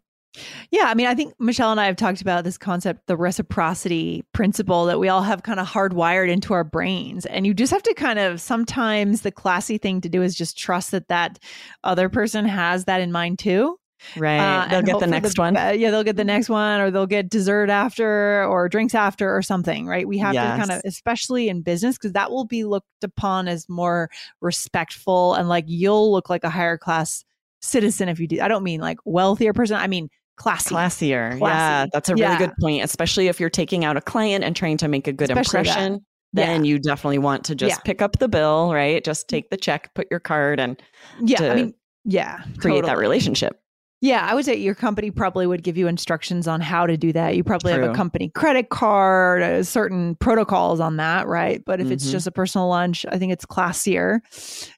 Yeah, 0.71 0.85
I 0.87 0.95
mean, 0.95 1.07
I 1.07 1.15
think 1.15 1.35
Michelle 1.39 1.71
and 1.71 1.81
I 1.81 1.87
have 1.87 1.97
talked 1.97 2.21
about 2.21 2.45
this 2.45 2.59
concept, 2.59 3.07
the 3.07 3.17
reciprocity 3.17 4.25
principle 4.33 4.85
that 4.87 4.99
we 4.99 5.09
all 5.09 5.23
have 5.23 5.43
kind 5.43 5.61
of 5.61 5.69
hardwired 5.69 6.29
into 6.29 6.53
our 6.53 6.65
brains. 6.65 7.27
And 7.27 7.47
you 7.47 7.55
just 7.55 7.73
have 7.73 7.83
to 7.85 7.95
kind 7.95 8.19
of 8.19 8.41
sometimes 8.41 9.23
the 9.23 9.31
classy 9.31 9.79
thing 9.79 10.01
to 10.01 10.09
do 10.09 10.23
is 10.23 10.35
just 10.35 10.59
trust 10.59 10.91
that 10.91 11.09
that 11.09 11.39
other 11.85 12.09
person 12.09 12.45
has 12.47 12.87
that 12.87 13.01
in 13.01 13.13
mind 13.13 13.39
too. 13.39 13.79
Right. 14.17 14.39
Uh, 14.39 14.69
they'll 14.69 14.83
get 14.83 15.01
the 15.01 15.07
next 15.07 15.39
one. 15.39 15.55
be- 15.55 15.79
yeah, 15.79 15.91
they'll 15.91 16.05
get 16.05 16.17
the 16.17 16.25
next 16.25 16.51
one, 16.51 16.81
or 16.81 16.91
they'll 16.91 17.07
get 17.07 17.31
dessert 17.31 17.71
after, 17.71 18.45
or 18.45 18.69
drinks 18.69 18.95
after, 18.95 19.35
or 19.35 19.41
something. 19.41 19.87
Right? 19.87 20.07
We 20.07 20.19
have 20.19 20.35
to 20.35 20.41
kind 20.41 20.71
of, 20.71 20.83
especially 20.85 21.49
in 21.49 21.63
business, 21.63 21.97
because 21.97 22.13
that 22.13 22.31
will 22.31 22.45
be 22.45 22.65
looked 22.65 23.03
upon 23.03 23.49
as 23.49 23.67
more 23.69 24.11
respectful, 24.43 25.35
and 25.35 25.49
like 25.49 25.65
you'll 25.69 26.13
look 26.13 26.29
like 26.29 26.45
a 26.45 26.51
higher 26.51 26.77
class 26.77 27.25
citizen 27.63 28.09
if 28.11 28.21
you 28.21 28.29
do. 28.29 28.41
I 28.41 28.49
don't 28.49 28.63
mean 28.63 28.81
like 28.81 28.99
wealthier 29.07 29.55
person. 29.55 29.77
I 29.77 29.87
mean 29.87 30.11
classy. 30.37 30.75
Classier. 30.75 31.39
Yeah, 31.41 31.87
that's 31.93 32.09
a 32.09 32.15
really 32.15 32.25
Yeah. 32.27 32.39
good 32.39 32.53
point, 32.61 32.83
especially 32.85 33.29
if 33.29 33.39
you're 33.41 33.51
taking 33.51 33.85
out 33.85 33.97
a 33.97 34.01
client 34.01 34.45
and 34.45 34.55
trying 34.57 34.77
to 34.79 34.89
make 34.89 35.07
a 35.07 35.13
good 35.13 35.31
Especially 35.31 35.63
that. 35.65 35.69
impression. 35.79 36.07
Then 36.33 36.65
you 36.65 36.81
definitely 36.81 37.19
want 37.19 37.45
to 37.45 37.55
just 37.55 37.77
Yeah. 37.79 37.83
pick 37.85 38.03
up 38.03 38.19
the 38.19 38.27
bill, 38.29 38.73
right? 38.75 39.05
Just 39.05 39.29
take 39.29 39.51
the 39.51 39.57
check, 39.57 39.95
put 39.95 40.09
your 40.11 40.19
card, 40.19 40.59
and 40.59 40.81
Yeah, 41.23 41.43
I 41.43 41.55
mean, 41.55 41.75
yeah, 42.05 42.43
create 42.59 42.85
that 42.85 42.99
relationship. 42.99 43.61
Yeah, 44.01 44.27
I 44.29 44.35
would 44.35 44.45
say 44.45 44.57
your 44.57 44.75
company 44.75 45.11
probably 45.11 45.47
would 45.47 45.63
give 45.63 45.79
you 45.79 45.87
instructions 45.87 46.47
on 46.47 46.61
how 46.61 46.87
to 46.87 46.97
do 46.97 47.11
that. 47.13 47.37
You 47.37 47.45
probably 47.45 47.73
have 47.73 47.85
a 47.85 47.95
company 47.95 48.29
credit 48.35 48.69
card, 48.69 49.43
uh, 49.43 49.63
certain 49.63 50.17
protocols 50.17 50.79
on 50.81 50.97
that, 50.99 51.27
right? 51.27 51.63
But 51.65 51.81
if 51.81 51.91
it's 51.91 52.07
Mhm. 52.07 52.11
just 52.11 52.27
a 52.27 52.31
personal 52.33 52.69
lunch, 52.69 53.07
I 53.09 53.17
think 53.17 53.33
it's 53.33 53.47
classier 53.47 54.19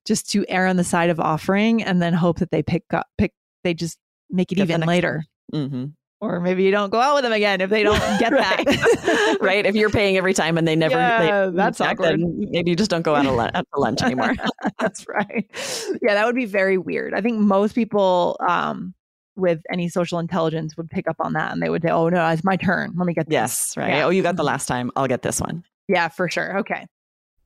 just 0.07 0.31
to 0.31 0.45
err 0.49 0.67
on 0.69 0.77
the 0.77 0.85
side 0.85 1.11
of 1.11 1.19
offering 1.19 1.83
and 1.83 2.01
then 2.01 2.13
hope 2.13 2.39
that 2.39 2.51
they 2.53 2.63
pick 2.63 2.85
up, 2.93 3.07
pick, 3.19 3.33
they 3.65 3.75
just 3.75 3.99
make 4.31 4.53
it 4.53 4.57
Get 4.57 4.65
even 4.71 4.83
later. 4.83 5.25
Hmm 5.53 5.87
Or 6.21 6.41
maybe 6.41 6.63
you 6.65 6.71
don't 6.71 6.91
go 6.91 7.01
out 7.01 7.15
with 7.15 7.23
them 7.25 7.33
again 7.33 7.61
if 7.61 7.71
they 7.71 7.83
don't 7.83 7.99
get 8.19 8.31
that. 8.33 9.39
right. 9.41 9.65
If 9.67 9.75
you're 9.75 9.91
paying 9.91 10.17
every 10.17 10.35
time 10.35 10.57
and 10.59 10.67
they 10.67 10.75
never, 10.77 10.95
Yeah, 10.97 11.47
they, 11.47 11.57
that's 11.57 11.79
check, 11.79 11.93
awkward. 12.01 12.21
then 12.21 12.47
maybe 12.51 12.71
you 12.71 12.77
just 12.77 12.91
don't 12.91 13.03
go 13.03 13.15
out, 13.15 13.27
of 13.27 13.35
lunch, 13.35 13.53
out 13.55 13.67
to 13.75 13.81
lunch 13.81 14.03
anymore. 14.03 14.33
That's 14.79 15.07
right. 15.09 15.47
Yeah, 16.03 16.15
that 16.15 16.27
would 16.27 16.35
be 16.35 16.45
very 16.47 16.79
weird. 16.79 17.15
I 17.15 17.21
think 17.21 17.39
most 17.39 17.75
people 17.75 18.37
um, 18.47 18.95
with 19.37 19.61
any 19.71 19.89
social 19.89 20.19
intelligence 20.19 20.77
would 20.77 20.89
pick 20.91 21.07
up 21.09 21.17
on 21.21 21.35
that 21.35 21.53
and 21.53 21.63
they 21.63 21.69
would 21.69 21.83
say, 21.83 21.91
oh, 21.91 22.09
no, 22.09 22.27
it's 22.29 22.45
my 22.45 22.57
turn. 22.57 22.93
Let 22.97 23.07
me 23.07 23.15
get 23.15 23.27
this. 23.27 23.33
yes. 23.33 23.77
Right. 23.77 23.89
Yeah. 23.97 24.07
Oh, 24.07 24.11
you 24.11 24.23
got 24.23 24.37
the 24.37 24.45
last 24.45 24.67
time. 24.67 24.91
I'll 24.97 25.07
get 25.09 25.23
this 25.23 25.41
one. 25.41 25.65
Yeah, 25.89 26.09
for 26.09 26.29
sure. 26.29 26.59
Okay. 26.59 26.87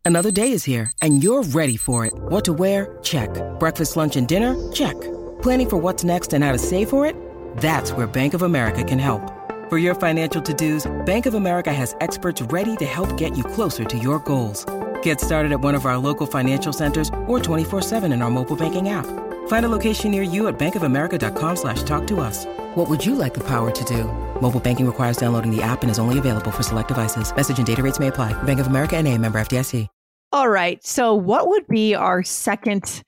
Another 0.04 0.30
day 0.30 0.52
is 0.52 0.64
here, 0.64 0.90
and 1.02 1.22
you're 1.22 1.42
ready 1.42 1.76
for 1.76 2.06
it. 2.06 2.14
What 2.14 2.44
to 2.46 2.52
wear? 2.54 2.98
Check. 3.02 3.28
Breakfast, 3.58 3.96
lunch, 3.96 4.16
and 4.16 4.26
dinner? 4.26 4.56
Check. 4.72 4.98
Planning 5.42 5.68
for 5.68 5.76
what's 5.76 6.04
next 6.04 6.32
and 6.32 6.42
how 6.42 6.52
to 6.52 6.58
save 6.58 6.88
for 6.88 7.04
it? 7.04 7.14
That's 7.58 7.92
where 7.92 8.08
Bank 8.08 8.34
of 8.34 8.42
America 8.42 8.82
can 8.82 8.98
help. 8.98 9.22
For 9.68 9.78
your 9.78 9.94
financial 9.94 10.42
to-dos, 10.42 10.90
Bank 11.06 11.26
of 11.26 11.34
America 11.34 11.72
has 11.72 11.94
experts 12.00 12.42
ready 12.42 12.76
to 12.78 12.84
help 12.84 13.16
get 13.16 13.36
you 13.36 13.44
closer 13.44 13.84
to 13.84 13.96
your 13.96 14.18
goals. 14.18 14.66
Get 15.04 15.20
started 15.20 15.52
at 15.52 15.60
one 15.60 15.76
of 15.76 15.86
our 15.86 15.96
local 15.96 16.26
financial 16.26 16.72
centers 16.72 17.08
or 17.28 17.38
24-7 17.38 18.12
in 18.12 18.20
our 18.20 18.30
mobile 18.30 18.56
banking 18.56 18.88
app. 18.88 19.06
Find 19.46 19.64
a 19.64 19.68
location 19.68 20.10
near 20.10 20.24
you 20.24 20.48
at 20.48 20.58
bankofamerica.com 20.58 21.54
slash 21.54 21.84
talk 21.84 22.06
to 22.08 22.18
us. 22.20 22.46
What 22.74 22.90
would 22.90 23.06
you 23.06 23.14
like 23.14 23.34
the 23.34 23.46
power 23.46 23.70
to 23.70 23.84
do? 23.84 24.04
Mobile 24.40 24.60
banking 24.60 24.86
requires 24.86 25.16
downloading 25.16 25.54
the 25.54 25.62
app 25.62 25.82
and 25.82 25.90
is 25.90 26.00
only 26.00 26.18
available 26.18 26.50
for 26.50 26.64
select 26.64 26.88
devices. 26.88 27.34
Message 27.34 27.58
and 27.58 27.66
data 27.66 27.82
rates 27.82 28.00
may 28.00 28.08
apply. 28.08 28.32
Bank 28.42 28.58
of 28.58 28.66
America 28.66 28.96
and 28.96 29.06
a 29.06 29.16
member 29.16 29.40
FDIC. 29.40 29.86
All 30.32 30.48
right. 30.48 30.84
So, 30.84 31.14
what 31.14 31.48
would 31.48 31.66
be 31.66 31.94
our 31.94 32.22
second 32.22 33.02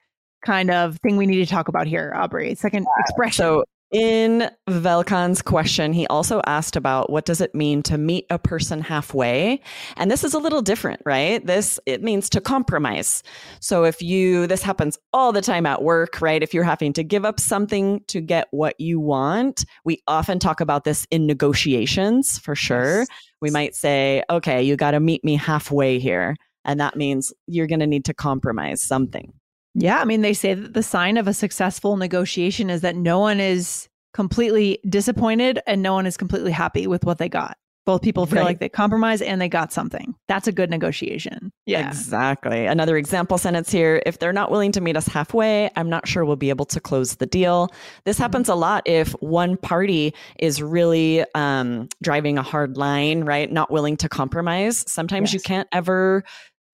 kind 0.45 0.73
of 0.73 0.99
thing 1.05 1.17
we 1.17 1.27
need 1.27 1.45
to 1.45 1.47
talk 1.47 1.69
about 1.69 1.87
here, 1.87 2.13
Aubrey? 2.17 2.57
Second 2.57 2.87
expression. 2.99 3.45
So 3.45 3.65
in 3.93 4.51
Velkan's 4.69 5.43
question, 5.43 5.93
he 5.93 6.07
also 6.07 6.41
asked 6.47 6.77
about 6.77 7.11
what 7.11 7.27
does 7.27 7.41
it 7.41 7.55
mean 7.55 7.83
to 7.85 7.99
meet 7.99 8.27
a 8.31 8.39
person 8.39 8.81
halfway? 8.81 9.61
And 9.97 10.11
this 10.11 10.25
is 10.25 10.35
a 10.35 10.39
little 10.39 10.63
different, 10.63 11.03
right? 11.05 11.45
This 11.47 11.79
it 11.87 12.03
means 12.03 12.31
to 12.31 12.41
compromise. 12.41 13.23
So 13.61 13.85
if 13.85 14.01
you 14.03 14.47
this 14.47 14.63
happens 14.63 14.99
all 15.13 15.31
the 15.31 15.43
time 15.43 15.67
at 15.67 15.83
work, 15.83 16.21
right? 16.21 16.43
If 16.43 16.55
you're 16.55 16.65
having 16.65 16.93
to 16.95 17.05
give 17.05 17.25
up 17.25 17.39
something 17.39 18.01
to 18.09 18.21
get 18.21 18.49
what 18.51 18.81
you 18.81 18.99
want, 18.99 19.65
we 19.85 20.03
often 20.09 20.39
talk 20.39 20.61
about 20.61 20.85
this 20.85 21.07
in 21.11 21.27
negotiations 21.27 22.39
for 22.39 22.55
sure. 22.55 23.01
Yes. 23.01 23.09
We 23.41 23.51
might 23.51 23.75
say, 23.75 24.23
"Okay, 24.31 24.63
you 24.63 24.77
got 24.77 24.93
to 24.93 25.01
meet 25.01 25.23
me 25.25 25.37
halfway 25.37 25.99
here." 25.99 26.37
And 26.65 26.81
that 26.81 26.97
means 26.97 27.33
you're 27.47 27.67
going 27.67 27.81
to 27.81 27.87
need 27.87 28.05
to 28.07 28.15
compromise 28.15 28.81
something. 28.81 29.33
Yeah, 29.75 29.99
I 30.01 30.05
mean, 30.05 30.21
they 30.21 30.35
say 30.35 30.55
that 30.55 30.75
the 30.75 30.83
sign 30.83 31.17
of 31.17 31.27
a 31.27 31.35
successful 31.35 31.97
negotiation 31.97 32.69
is 32.71 32.83
that 32.83 32.97
no 32.97 33.19
one 33.19 33.41
is 33.41 33.89
completely 34.15 34.79
disappointed 34.89 35.61
and 35.67 35.83
no 35.83 35.95
one 35.95 36.07
is 36.07 36.17
completely 36.17 36.53
happy 36.53 36.87
with 36.87 37.05
what 37.05 37.19
they 37.19 37.29
got. 37.29 37.57
Both 37.85 38.03
people 38.03 38.27
feel 38.27 38.41
Right. 38.41 38.45
like 38.45 38.59
they 38.61 38.69
compromised 38.69 39.23
and 39.25 39.41
they 39.41 39.49
got 39.49 39.73
something. 39.73 40.15
That's 40.29 40.47
a 40.47 40.53
good 40.53 40.71
negotiation. 40.71 41.51
Yeah. 41.67 41.89
Exactly. 41.89 42.67
Another 42.67 42.97
example 42.97 43.39
sentence 43.39 43.73
here. 43.73 44.01
If 44.07 44.21
they're 44.21 44.33
not 44.33 44.53
willing 44.53 44.71
to 44.73 44.81
meet 44.81 44.97
us 44.97 45.09
halfway, 45.09 45.69
I'm 45.75 45.89
not 45.89 46.07
sure 46.07 46.25
we'll 46.25 46.37
be 46.37 46.51
able 46.51 46.67
to 46.67 46.79
close 46.79 47.17
the 47.17 47.27
deal. 47.27 47.73
This 48.05 48.17
Mm-hmm. 48.17 48.23
happens 48.23 48.49
a 48.49 48.55
lot 48.55 48.85
if 48.87 49.11
one 49.21 49.57
party 49.57 50.15
is 50.39 50.63
really 50.63 51.25
um, 51.35 51.89
driving 52.01 52.39
a 52.39 52.43
hard 52.43 52.77
line, 52.77 53.25
right? 53.25 53.51
Not 53.51 53.73
willing 53.73 53.97
to 53.97 54.09
compromise. 54.09 54.85
Sometimes 54.87 55.35
you 55.35 55.41
can't 55.41 55.67
ever, 55.73 56.23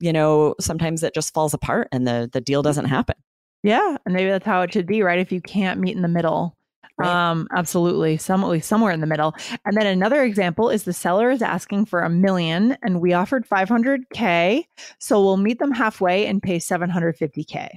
you 0.00 0.12
know, 0.12 0.54
sometimes 0.60 1.02
it 1.02 1.14
just 1.14 1.32
falls 1.34 1.54
apart 1.54 1.88
and 1.92 2.06
the, 2.06 2.28
the 2.32 2.40
deal 2.40 2.62
doesn't 2.62 2.86
happen. 2.86 3.16
Yeah. 3.62 3.96
And 4.04 4.14
maybe 4.14 4.30
that's 4.30 4.46
how 4.46 4.62
it 4.62 4.72
should 4.72 4.86
be, 4.86 5.02
right? 5.02 5.18
If 5.18 5.32
you 5.32 5.40
can't 5.40 5.80
meet 5.80 5.96
in 5.96 6.02
the 6.02 6.08
middle. 6.08 6.54
Right. 6.96 7.08
Um, 7.30 7.46
absolutely. 7.56 8.16
Some, 8.16 8.60
somewhere 8.60 8.92
in 8.92 9.00
the 9.00 9.06
middle. 9.06 9.34
And 9.64 9.76
then 9.76 9.86
another 9.86 10.22
example 10.24 10.68
is 10.70 10.82
the 10.84 10.92
seller 10.92 11.30
is 11.30 11.42
asking 11.42 11.86
for 11.86 12.00
a 12.02 12.10
million 12.10 12.76
and 12.82 13.00
we 13.00 13.12
offered 13.12 13.48
500K. 13.48 14.64
So 14.98 15.22
we'll 15.22 15.36
meet 15.36 15.58
them 15.58 15.72
halfway 15.72 16.26
and 16.26 16.42
pay 16.42 16.58
750K. 16.58 17.68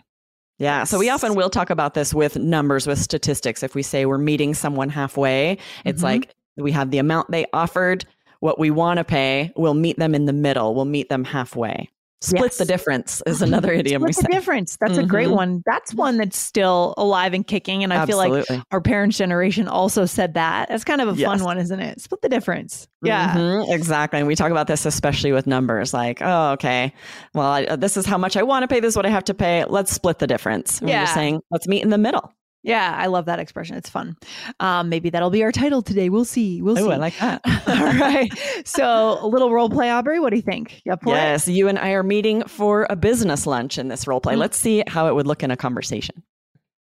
Yeah. 0.58 0.84
So 0.84 1.00
we 1.00 1.10
often 1.10 1.36
will 1.36 1.50
talk 1.50 1.70
about 1.70 1.94
this 1.94 2.14
with 2.14 2.38
numbers, 2.38 2.86
with 2.88 3.00
statistics. 3.00 3.64
If 3.64 3.74
we 3.76 3.82
say 3.84 4.06
we're 4.06 4.18
meeting 4.20 4.54
someone 4.54 4.90
halfway, 4.90 5.58
it's 5.86 6.02
Mhm. 6.02 6.06
like 6.06 6.36
we 6.58 6.72
have 6.72 6.92
the 6.92 7.00
amount 7.00 7.32
they 7.32 7.46
offered, 7.54 8.06
what 8.42 8.60
we 8.60 8.70
want 8.70 8.98
to 8.98 9.04
pay, 9.04 9.52
we'll 9.56 9.74
meet 9.74 9.98
them 9.98 10.14
in 10.14 10.26
the 10.26 10.34
middle, 10.34 10.76
we'll 10.76 10.86
meet 10.86 11.10
them 11.10 11.24
halfway. 11.24 11.90
Split 12.24 12.44
Yes. 12.52 12.58
the 12.58 12.66
difference 12.66 13.24
is 13.26 13.42
another 13.42 13.74
idiom 13.74 14.04
we 14.04 14.14
Split 14.14 14.26
say. 14.26 14.28
the 14.30 14.40
difference. 14.40 14.78
That's 14.80 14.98
a 14.98 15.04
great 15.04 15.28
Mhm. 15.30 15.36
one. 15.36 15.64
That's 15.66 15.92
one 15.94 16.18
that's 16.18 16.38
still 16.38 16.94
alive 16.98 17.34
and 17.34 17.46
kicking. 17.46 17.84
And 17.84 17.92
I 17.92 18.06
feel 18.06 18.18
like 18.18 18.46
our 18.72 18.80
parents' 18.80 19.18
generation 19.18 19.68
also 19.68 20.06
said 20.06 20.36
that. 20.36 20.70
That's 20.70 20.84
kind 20.84 21.02
of 21.02 21.08
a 21.08 21.16
fun 21.16 21.44
one, 21.44 21.58
isn't 21.58 21.80
it? 21.80 22.00
Split 22.00 22.22
the 22.22 22.30
difference. 22.30 22.88
Yeah. 23.02 23.34
Mhm, 23.36 23.70
exactly. 23.74 24.20
And 24.20 24.28
we 24.28 24.36
talk 24.36 24.52
about 24.52 24.68
this 24.68 24.86
especially 24.86 25.32
with 25.32 25.48
numbers 25.48 25.94
like, 25.96 26.22
oh, 26.22 26.52
okay, 26.52 26.94
well, 27.34 27.48
I, 27.48 27.64
uh, 27.64 27.76
this 27.76 27.98
is 27.98 28.06
how 28.06 28.20
much 28.20 28.38
I 28.38 28.44
want 28.44 28.64
to 28.64 28.68
pay. 28.68 28.80
This 28.80 28.90
is 28.94 28.96
what 28.98 29.06
I 29.08 29.10
have 29.10 29.24
to 29.26 29.34
pay. 29.34 29.66
Let's 29.66 29.92
split 29.92 30.20
the 30.20 30.28
difference. 30.28 30.80
And 30.80 30.90
We're 30.90 30.94
Yeah. 30.96 31.02
just 31.04 31.16
saying, 31.16 31.42
let's 31.50 31.68
meet 31.68 31.82
in 31.82 31.90
the 31.90 31.98
middle. 31.98 32.32
Yeah. 32.64 32.96
I 32.98 33.08
love 33.08 33.26
that 33.26 33.40
expression. 33.40 33.76
It's 33.76 33.90
fun. 33.90 34.16
Um, 34.60 34.90
maybe 34.90 35.10
that'll 35.10 35.30
be 35.30 35.44
our 35.44 35.52
title 35.52 35.82
today. 35.82 36.10
We'll 36.10 36.26
see. 36.26 36.62
We'll 36.62 36.76
see. 36.76 36.84
Oh, 36.84 36.90
I 36.90 36.98
like 36.98 37.18
that. 37.18 37.42
All 37.68 37.94
right. 38.00 38.32
So 38.66 39.18
a 39.22 39.28
little 39.28 39.52
role 39.52 39.70
play, 39.70 39.90
Aubrey. 39.90 40.20
What 40.20 40.30
do 40.30 40.36
you 40.36 40.42
think? 40.42 40.82
You 40.86 40.94
up 40.94 41.04
for 41.04 41.14
it? 41.14 41.18
yes, 41.18 41.48
you 41.48 41.68
and 41.68 41.80
I 41.80 41.92
are 41.92 42.04
meeting 42.04 42.44
for 42.44 42.88
a 42.90 42.96
business 42.96 43.48
lunch 43.48 43.78
in 43.78 43.88
this 43.88 44.08
role 44.08 44.22
play. 44.22 44.36
Mm. 44.36 44.40
Let's 44.40 44.58
see 44.58 44.84
how 44.88 45.08
it 45.08 45.16
would 45.16 45.28
look 45.28 45.44
in 45.44 45.52
a 45.52 45.58
conversation. 45.58 46.24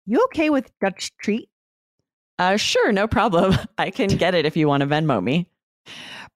You 0.06 0.24
okay 0.26 0.50
with 0.50 0.72
Dutch 0.80 1.12
treat? 1.18 1.50
Uh, 2.38 2.58
sure, 2.58 2.92
no 2.92 3.08
problem. 3.08 3.56
I 3.78 3.92
can 3.92 4.10
get 4.10 4.36
it 4.36 4.46
if 4.46 4.56
you 4.56 4.68
want 4.68 4.82
to 4.82 4.88
Venmo 4.88 5.24
me. 5.24 5.50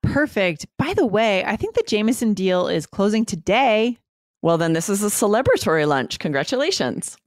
Perfect. 0.01 0.65
By 0.77 0.93
the 0.93 1.05
way, 1.05 1.43
I 1.43 1.55
think 1.55 1.75
the 1.75 1.83
Jameson 1.85 2.33
deal 2.33 2.67
is 2.67 2.85
closing 2.85 3.25
today. 3.25 3.97
Well, 4.41 4.57
then 4.57 4.73
this 4.73 4.87
is 4.87 5.03
a 5.03 5.07
celebratory 5.07 5.85
lunch. 5.87 6.19
Congratulations. 6.19 7.17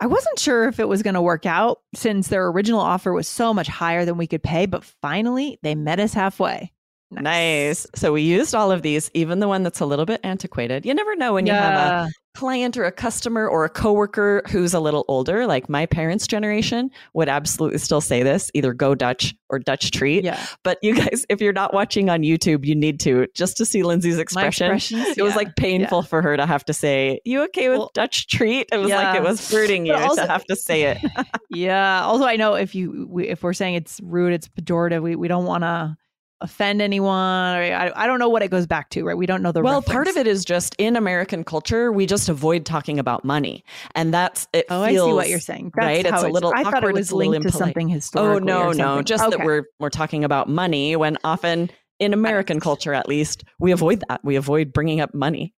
I 0.00 0.06
wasn't 0.06 0.38
sure 0.38 0.68
if 0.68 0.78
it 0.78 0.88
was 0.88 1.02
going 1.02 1.14
to 1.14 1.22
work 1.22 1.46
out 1.46 1.80
since 1.94 2.28
their 2.28 2.46
original 2.48 2.80
offer 2.80 3.12
was 3.12 3.28
so 3.28 3.54
much 3.54 3.68
higher 3.68 4.04
than 4.04 4.18
we 4.18 4.26
could 4.26 4.42
pay, 4.42 4.66
but 4.66 4.84
finally 4.84 5.58
they 5.62 5.74
met 5.74 6.00
us 6.00 6.12
halfway. 6.12 6.72
Nice. 7.10 7.86
So 7.94 8.12
we 8.12 8.22
used 8.22 8.54
all 8.54 8.72
of 8.72 8.82
these, 8.82 9.10
even 9.14 9.38
the 9.38 9.48
one 9.48 9.62
that's 9.62 9.80
a 9.80 9.86
little 9.86 10.06
bit 10.06 10.20
antiquated. 10.24 10.84
You 10.84 10.92
never 10.92 11.14
know 11.14 11.34
when 11.34 11.46
you 11.46 11.52
have 11.52 11.72
a 11.72 11.76
Yeah. 11.76 12.08
Client 12.36 12.76
or 12.76 12.84
a 12.84 12.92
customer 12.92 13.48
or 13.48 13.64
a 13.64 13.68
coworker 13.68 14.42
who's 14.48 14.74
a 14.74 14.80
little 14.80 15.04
older, 15.08 15.46
like 15.46 15.68
my 15.68 15.86
parents' 15.86 16.26
generation 16.26 16.90
would 17.14 17.28
absolutely 17.28 17.78
still 17.78 18.00
say 18.00 18.22
this, 18.22 18.50
either 18.54 18.72
go 18.72 18.94
Dutch 18.94 19.34
or 19.48 19.58
Dutch 19.58 19.90
treat. 19.90 20.22
Yeah. 20.24 20.44
But 20.62 20.78
you 20.82 20.94
guys, 20.94 21.24
if 21.28 21.40
you're 21.40 21.52
not 21.52 21.72
watching 21.72 22.10
on 22.10 22.20
YouTube, 22.20 22.64
you 22.64 22.74
need 22.74 23.00
to 23.00 23.26
just 23.34 23.56
to 23.56 23.64
see 23.64 23.82
Lindsay's 23.82 24.18
expression. 24.18 24.78
It 25.16 25.22
was 25.22 25.34
like 25.34 25.56
painful 25.56 26.02
for 26.02 26.22
her 26.22 26.36
to 26.36 26.46
have 26.46 26.64
to 26.66 26.72
say, 26.72 27.20
"You 27.24 27.42
okay 27.44 27.68
with 27.68 27.78
Well, 27.78 27.90
Dutch 27.94 28.26
treat?" 28.28 28.68
It 28.72 28.78
was 28.78 28.90
like 28.90 29.16
it 29.16 29.22
was 29.22 29.50
hurting 29.50 29.86
you 29.86 29.94
also- 29.94 30.22
to 30.22 30.28
have 30.28 30.44
to 30.44 30.56
say 30.56 30.82
it. 30.84 30.98
Yeah. 31.50 32.02
Also, 32.04 32.24
I 32.24 32.36
know 32.36 32.54
if 32.54 32.74
you 32.74 33.06
we, 33.08 33.28
if 33.28 33.42
we're 33.42 33.52
saying 33.54 33.76
it's 33.76 34.00
rude, 34.02 34.32
it's 34.34 34.48
pejorative. 34.48 35.00
We 35.02 35.16
we 35.16 35.28
don't 35.28 35.44
want 35.46 35.62
to 35.62 35.96
offend 36.40 36.82
anyone. 36.82 37.56
Or 37.56 37.62
I 37.62 37.92
I 37.94 38.06
don't 38.06 38.18
know 38.18 38.28
what 38.28 38.42
it 38.42 38.50
goes 38.50 38.66
back 38.66 38.90
to. 38.90 39.04
Right. 39.04 39.16
We 39.16 39.26
don't 39.26 39.42
know 39.42 39.52
the. 39.52 39.62
well, 39.62 39.82
part 39.82 40.08
of 40.08 40.16
it 40.16 40.26
is 40.26 40.44
just 40.44 40.74
in 40.78 40.96
American 40.96 41.44
culture, 41.44 41.92
we 41.92 42.06
just 42.06 42.28
avoid 42.28 42.64
talking 42.64 42.98
about 42.98 43.24
money, 43.24 43.64
and 43.94 44.12
that's 44.12 44.48
it. 44.52 44.66
Oh, 44.70 44.86
feels, 44.86 45.02
I 45.02 45.08
see 45.08 45.14
what 45.14 45.28
you're 45.28 45.40
saying. 45.40 45.72
That's 45.74 45.86
right? 45.86 46.06
It's 46.06 46.22
a 46.22 46.28
little 46.28 46.52
I 46.54 46.64
thought 46.64 46.84
it 46.84 46.92
was 46.92 47.12
linked 47.12 47.42
to 47.42 47.52
something 47.52 47.90
oh, 47.90 47.94
historical 47.94 48.36
Oh 48.36 48.38
no, 48.38 48.72
no, 48.72 49.02
just 49.02 49.28
that 49.28 49.44
we're 49.44 49.64
we're 49.80 49.90
talking 49.90 50.24
about 50.24 50.48
money 50.48 50.96
when 50.96 51.16
often 51.24 51.70
in 51.98 52.12
American 52.12 52.60
culture, 52.60 52.92
at 52.92 53.08
least, 53.08 53.44
we 53.58 53.72
avoid 53.72 54.02
that. 54.08 54.20
We 54.22 54.36
avoid 54.36 54.72
bringing 54.72 55.00
up 55.00 55.14
money. 55.14 55.54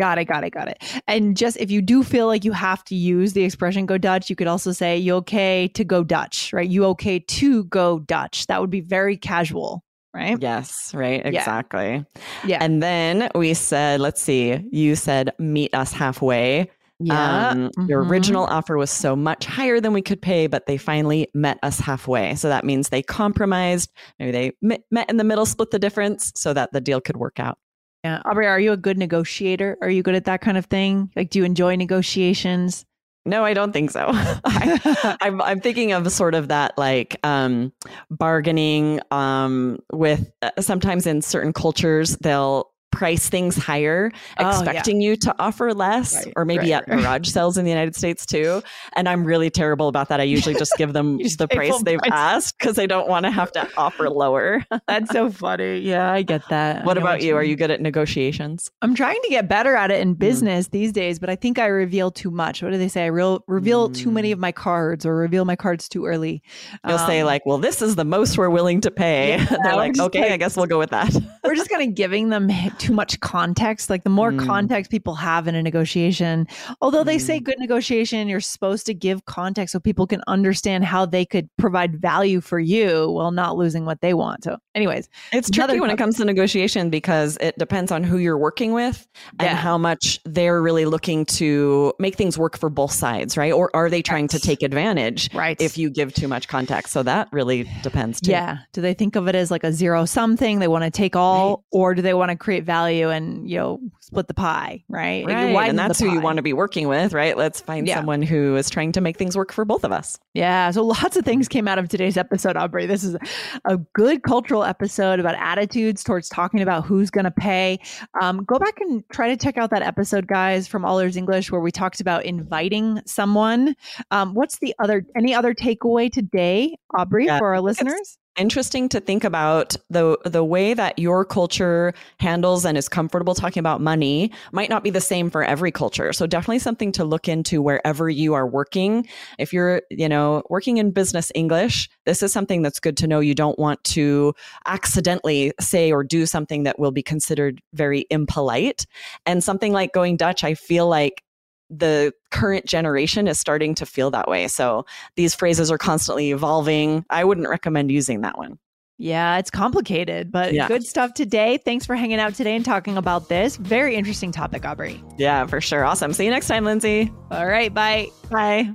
Got 0.00 0.18
it, 0.18 0.26
got 0.26 0.44
it, 0.44 0.50
got 0.50 0.68
it. 0.68 0.82
And 1.08 1.36
just 1.36 1.56
if 1.56 1.72
you 1.72 1.82
do 1.82 2.04
feel 2.04 2.28
like 2.28 2.44
you 2.44 2.52
have 2.52 2.84
to 2.84 2.94
use 2.94 3.32
the 3.32 3.42
expression 3.42 3.84
go 3.84 3.98
Dutch, 3.98 4.30
you 4.30 4.36
could 4.36 4.46
also 4.46 4.70
say 4.70 4.96
you 4.96 5.14
okay 5.16 5.66
to 5.74 5.82
go 5.82 6.04
Dutch, 6.04 6.52
right? 6.52 6.68
You 6.68 6.84
okay 6.86 7.18
to 7.18 7.64
go 7.64 7.98
Dutch. 7.98 8.46
That 8.46 8.60
would 8.60 8.70
be 8.70 8.80
very 8.80 9.16
casual, 9.16 9.82
right? 10.14 10.36
Yes, 10.40 10.92
right, 10.94 11.24
exactly. 11.24 12.04
Yeah. 12.44 12.58
And 12.60 12.82
then 12.82 13.28
we 13.34 13.54
said, 13.54 14.00
let's 14.00 14.20
see, 14.20 14.66
you 14.72 14.96
said 14.96 15.32
meet 15.38 15.74
us 15.74 15.92
halfway. 15.92 16.70
yeah. 17.00 17.50
Um, 17.50 17.70
Your 17.86 18.02
Mhm. 18.04 18.10
original 18.10 18.44
offer 18.46 18.76
was 18.76 18.90
so 18.90 19.14
much 19.14 19.46
higher 19.46 19.80
than 19.80 19.92
we 19.92 20.02
could 20.02 20.20
pay, 20.20 20.48
but 20.48 20.66
they 20.66 20.76
finally 20.76 21.28
met 21.32 21.58
us 21.62 21.78
halfway. 21.78 22.34
So 22.34 22.48
that 22.48 22.64
means 22.64 22.88
they 22.88 23.02
compromised. 23.02 23.92
Maybe 24.18 24.32
they 24.32 24.52
met 24.90 25.08
in 25.08 25.16
the 25.16 25.22
middle, 25.24 25.46
split 25.46 25.70
the 25.70 25.78
difference 25.78 26.32
so 26.34 26.52
that 26.54 26.72
the 26.72 26.80
deal 26.80 27.00
could 27.00 27.16
work 27.16 27.38
out. 27.38 27.58
Yeah. 28.02 28.20
Aubrey, 28.24 28.46
are 28.48 28.58
you 28.58 28.72
a 28.72 28.76
good 28.76 28.98
negotiator? 28.98 29.78
Are 29.80 29.90
you 29.90 30.02
good 30.02 30.16
at 30.16 30.24
that 30.24 30.40
kind 30.40 30.56
of 30.58 30.66
thing? 30.66 31.10
Like, 31.14 31.30
do 31.30 31.38
you 31.38 31.44
enjoy 31.44 31.76
negotiations? 31.76 32.84
No, 33.28 33.44
I 33.44 33.52
don't 33.52 33.72
think 33.72 33.90
so. 33.90 34.06
I, 34.10 35.16
I'm, 35.20 35.42
I'm 35.42 35.60
thinking 35.60 35.92
of 35.92 36.10
sort 36.10 36.34
of 36.34 36.48
that 36.48 36.76
like 36.78 37.18
um, 37.22 37.72
bargaining 38.10 39.00
um, 39.10 39.80
with 39.92 40.32
uh, 40.40 40.50
sometimes 40.60 41.06
in 41.06 41.20
certain 41.20 41.52
cultures, 41.52 42.16
they'll 42.18 42.70
price 42.90 43.28
things 43.28 43.56
higher, 43.56 44.10
Oh, 44.38 44.42
yeah. 44.44 44.50
expecting 44.50 45.00
you 45.00 45.16
to 45.16 45.34
offer 45.38 45.72
less, 45.74 46.14
Right, 46.24 46.32
or 46.36 46.44
maybe 46.44 46.72
right, 46.72 46.82
at 46.82 46.88
right. 46.88 47.00
garage 47.00 47.28
sales 47.28 47.56
in 47.58 47.64
the 47.64 47.70
United 47.70 47.94
States 47.94 48.24
too. 48.26 48.62
And 48.94 49.08
I'm 49.08 49.24
really 49.24 49.50
terrible 49.50 49.88
about 49.88 50.08
that. 50.08 50.20
I 50.20 50.24
usually 50.24 50.54
just 50.54 50.72
give 50.78 50.92
them 50.92 51.18
the 51.38 51.48
price 51.48 51.80
they've 51.82 51.98
price. 51.98 52.10
asked 52.12 52.58
because 52.58 52.78
I 52.78 52.86
don't 52.86 53.08
want 53.08 53.24
to 53.26 53.30
have 53.30 53.52
to 53.52 53.68
offer 53.76 54.08
lower. 54.10 54.64
That's 54.88 55.10
so 55.10 55.30
funny. 55.30 55.80
Yeah, 55.80 56.10
I 56.12 56.22
get 56.22 56.48
that. 56.48 56.84
What 56.84 56.98
about 56.98 57.22
you? 57.22 57.36
Are 57.36 57.44
you 57.44 57.56
good 57.56 57.70
at 57.70 57.80
negotiations? 57.80 58.70
I'm 58.82 58.94
trying 58.94 59.20
to 59.22 59.28
get 59.28 59.48
better 59.48 59.74
at 59.76 59.90
it 59.90 60.00
in 60.00 60.14
business 60.14 60.68
these 60.68 60.92
days, 60.92 61.18
but 61.18 61.28
I 61.30 61.36
think 61.36 61.58
I 61.58 61.66
reveal 61.66 62.10
too 62.10 62.30
much. 62.30 62.62
What 62.62 62.72
do 62.72 62.78
they 62.78 62.88
say? 62.88 63.04
I 63.04 63.08
real, 63.08 63.44
reveal 63.46 63.90
too 63.90 64.10
many 64.10 64.32
of 64.32 64.38
my 64.38 64.50
cards 64.52 65.04
or 65.06 65.14
reveal 65.14 65.44
my 65.44 65.56
cards 65.56 65.88
too 65.88 66.06
early. 66.06 66.42
You'll 66.86 66.98
say 66.98 67.20
Um, 67.20 67.26
like, 67.26 67.44
"Well, 67.46 67.58
this 67.58 67.82
is 67.82 67.96
the 67.96 68.04
most 68.04 68.38
we're 68.38 68.50
willing 68.50 68.80
to 68.82 68.90
pay." 68.90 69.28
Yeah, 69.38 69.56
They're 69.62 69.76
like, 69.76 69.98
"Okay, 69.98 70.20
like- 70.22 70.32
I 70.32 70.36
guess 70.36 70.56
we'll 70.56 70.66
go 70.66 70.78
with 70.78 70.90
that." 70.90 71.14
we're 71.44 71.54
just 71.54 71.70
kind 71.70 71.86
of 71.88 71.94
giving 71.94 72.28
them 72.30 72.48
too 72.78 72.92
much 72.92 73.18
context. 73.20 73.90
Like 73.90 74.04
the 74.04 74.10
more 74.10 74.32
Mm. 74.32 74.46
context 74.46 74.90
people 74.90 75.14
have 75.14 75.48
in 75.48 75.54
a 75.54 75.62
negotiation, 75.62 76.46
although 76.80 77.04
they 77.04 77.18
say 77.18 77.40
Mm. 77.40 77.44
good 77.44 77.58
negotiation, 77.58 78.28
you're 78.28 78.40
supposed 78.40 78.86
to 78.86 78.94
give 78.94 79.24
context 79.26 79.72
so 79.72 79.80
people 79.80 80.06
can 80.06 80.22
understand 80.26 80.84
how 80.84 81.04
they 81.06 81.24
could 81.24 81.48
provide 81.58 82.00
value 82.00 82.40
for 82.40 82.58
you 82.60 83.10
while 83.10 83.30
not 83.30 83.56
losing 83.56 83.84
what 83.84 84.00
they 84.00 84.14
want. 84.14 84.44
So, 84.44 84.58
anyways, 84.78 85.08
It's 85.32 85.50
tricky 85.50 85.80
when 85.80 85.90
it 85.90 85.98
comes 85.98 86.16
to 86.18 86.24
negotiation 86.24 86.88
because 86.88 87.36
it 87.40 87.58
depends 87.58 87.90
on 87.90 88.04
who 88.04 88.18
you're 88.18 88.38
working 88.38 88.72
with 88.72 89.06
and 89.40 89.58
how 89.58 89.76
much 89.76 90.20
they're 90.24 90.62
really 90.62 90.84
looking 90.84 91.24
to 91.26 91.92
make 91.98 92.14
things 92.14 92.38
work 92.38 92.56
for 92.56 92.70
both 92.70 92.92
sides, 92.92 93.36
right? 93.36 93.52
Or 93.52 93.70
are 93.74 93.90
they 93.90 94.02
trying 94.02 94.28
to 94.28 94.38
take 94.38 94.62
advantage 94.62 95.34
right. 95.34 95.60
if 95.60 95.76
you 95.76 95.90
give 95.90 96.14
too 96.14 96.28
much 96.28 96.46
context? 96.46 96.92
So 96.92 97.02
that 97.02 97.28
really 97.32 97.68
depends 97.82 98.20
too. 98.20 98.30
Yeah. 98.30 98.58
Do 98.72 98.80
they 98.80 98.94
think 98.94 99.16
of 99.16 99.26
it 99.26 99.34
as 99.34 99.50
like 99.50 99.64
a 99.64 99.72
zero 99.72 100.04
sum 100.04 100.36
thing? 100.36 100.60
They 100.60 100.68
want 100.68 100.84
to 100.84 100.90
take 100.90 101.16
all, 101.16 101.64
or 101.72 101.94
do 101.94 102.02
they 102.02 102.14
want 102.14 102.30
to 102.30 102.36
create 102.36 102.64
value 102.64 103.10
and, 103.10 103.50
you 103.50 103.58
know, 103.58 103.80
split 104.00 104.28
the 104.28 104.34
pie, 104.34 104.84
right? 104.88 105.26
Right. 105.26 105.68
And 105.68 105.78
that's 105.78 105.98
who 105.98 106.10
you 106.12 106.20
want 106.20 106.36
to 106.36 106.42
be 106.42 106.52
working 106.52 106.88
with, 106.88 107.12
right? 107.12 107.36
Let's 107.36 107.60
find 107.60 107.86
Yeah. 107.86 107.96
someone 107.96 108.22
who 108.22 108.56
is 108.56 108.70
trying 108.70 108.92
to 108.92 109.00
make 109.00 109.16
things 109.18 109.36
work 109.36 109.52
for 109.52 109.64
both 109.64 109.84
of 109.84 109.92
us. 109.92 110.18
Yeah. 110.34 110.70
So 110.70 110.84
lots 110.84 111.16
of 111.16 111.24
things 111.24 111.48
came 111.48 111.66
out 111.66 111.78
of 111.78 111.88
today's 111.88 112.16
episode, 112.16 112.56
Aubrey. 112.56 112.86
This 112.86 113.02
is 113.02 113.16
a 113.64 113.76
good 113.94 114.22
cultural 114.22 114.64
episode 114.68 115.18
about 115.18 115.34
attitudes 115.36 116.04
towards 116.04 116.28
talking 116.28 116.60
about 116.60 116.84
who's 116.84 117.10
going 117.10 117.24
to 117.24 117.30
pay. 117.30 117.78
Um, 118.20 118.44
go 118.44 118.58
back 118.58 118.78
and 118.80 119.02
try 119.10 119.28
to 119.28 119.36
check 119.36 119.56
out 119.56 119.70
that 119.70 119.82
episode, 119.82 120.26
guys, 120.26 120.68
from 120.68 120.84
All 120.84 120.98
Ears 121.00 121.16
English, 121.16 121.50
where 121.50 121.60
we 121.60 121.72
talked 121.72 122.00
about 122.00 122.24
inviting 122.24 123.00
someone. 123.06 123.74
Um, 124.10 124.34
what's 124.34 124.58
the 124.58 124.74
other, 124.78 125.04
any 125.16 125.34
other 125.34 125.54
takeaway 125.54 126.12
today, 126.12 126.76
Aubrey, 126.96 127.26
Yeah, 127.26 127.38
for 127.38 127.46
our 127.48 127.54
I 127.54 127.56
think 127.58 127.70
it's- 127.70 127.84
listeners? 127.86 128.18
Interesting 128.38 128.88
to 128.90 129.00
think 129.00 129.24
about 129.24 129.76
the 129.90 130.18
the 130.24 130.44
way 130.44 130.72
that 130.74 130.98
your 130.98 131.24
culture 131.24 131.92
handles 132.20 132.64
and 132.64 132.78
is 132.78 132.88
comfortable 132.88 133.34
talking 133.34 133.60
about 133.60 133.80
money 133.80 134.30
might 134.52 134.70
not 134.70 134.82
be 134.82 134.90
the 134.90 135.00
same 135.00 135.30
for 135.30 135.42
every 135.42 135.72
culture. 135.72 136.12
So 136.12 136.26
definitely 136.26 136.60
something 136.60 136.92
to 136.92 137.04
look 137.04 137.28
into 137.28 137.60
wherever 137.60 138.08
you 138.08 138.34
are 138.34 138.46
working. 138.46 139.06
If 139.38 139.52
you're, 139.52 139.82
you 139.90 140.08
know, 140.08 140.42
working 140.48 140.78
in 140.78 140.92
business 140.92 141.32
English, 141.34 141.88
this 142.06 142.22
is 142.22 142.32
something 142.32 142.62
that's 142.62 142.80
good 142.80 142.96
to 142.98 143.06
know. 143.06 143.20
You 143.20 143.34
don't 143.34 143.58
want 143.58 143.82
to 143.84 144.34
accidentally 144.66 145.52
say 145.60 145.92
or 145.92 146.04
do 146.04 146.24
something 146.24 146.62
that 146.62 146.78
will 146.78 146.92
be 146.92 147.02
considered 147.02 147.60
very 147.74 148.06
impolite. 148.10 148.86
And 149.26 149.42
something 149.42 149.72
like 149.72 149.92
going 149.92 150.16
Dutch, 150.16 150.44
I 150.44 150.54
feel 150.54 150.88
like 150.88 151.22
the 151.70 152.12
current 152.30 152.66
generation 152.66 153.28
is 153.28 153.38
starting 153.38 153.74
to 153.76 153.86
feel 153.86 154.10
that 154.10 154.28
way. 154.28 154.48
So 154.48 154.86
these 155.16 155.34
phrases 155.34 155.70
are 155.70 155.78
constantly 155.78 156.30
evolving. 156.30 157.04
I 157.10 157.24
wouldn't 157.24 157.48
recommend 157.48 157.90
using 157.90 158.22
that 158.22 158.38
one. 158.38 158.58
Yeah, 159.00 159.38
it's 159.38 159.50
complicated, 159.50 160.32
but 160.32 160.52
Yeah. 160.52 160.66
good 160.66 160.84
stuff 160.84 161.14
today. 161.14 161.58
Thanks 161.64 161.86
for 161.86 161.94
hanging 161.94 162.18
out 162.18 162.34
today 162.34 162.56
and 162.56 162.64
talking 162.64 162.96
about 162.96 163.28
this. 163.28 163.56
Very 163.56 163.94
interesting 163.94 164.32
topic, 164.32 164.64
Aubrey. 164.66 165.00
Yeah, 165.16 165.46
for 165.46 165.60
sure. 165.60 165.84
Awesome. 165.84 166.12
See 166.12 166.24
you 166.24 166.30
next 166.30 166.48
time, 166.48 166.64
Lindsay. 166.64 167.12
All 167.30 167.46
right, 167.46 167.72
bye. 167.72 168.08
Bye. 168.30 168.74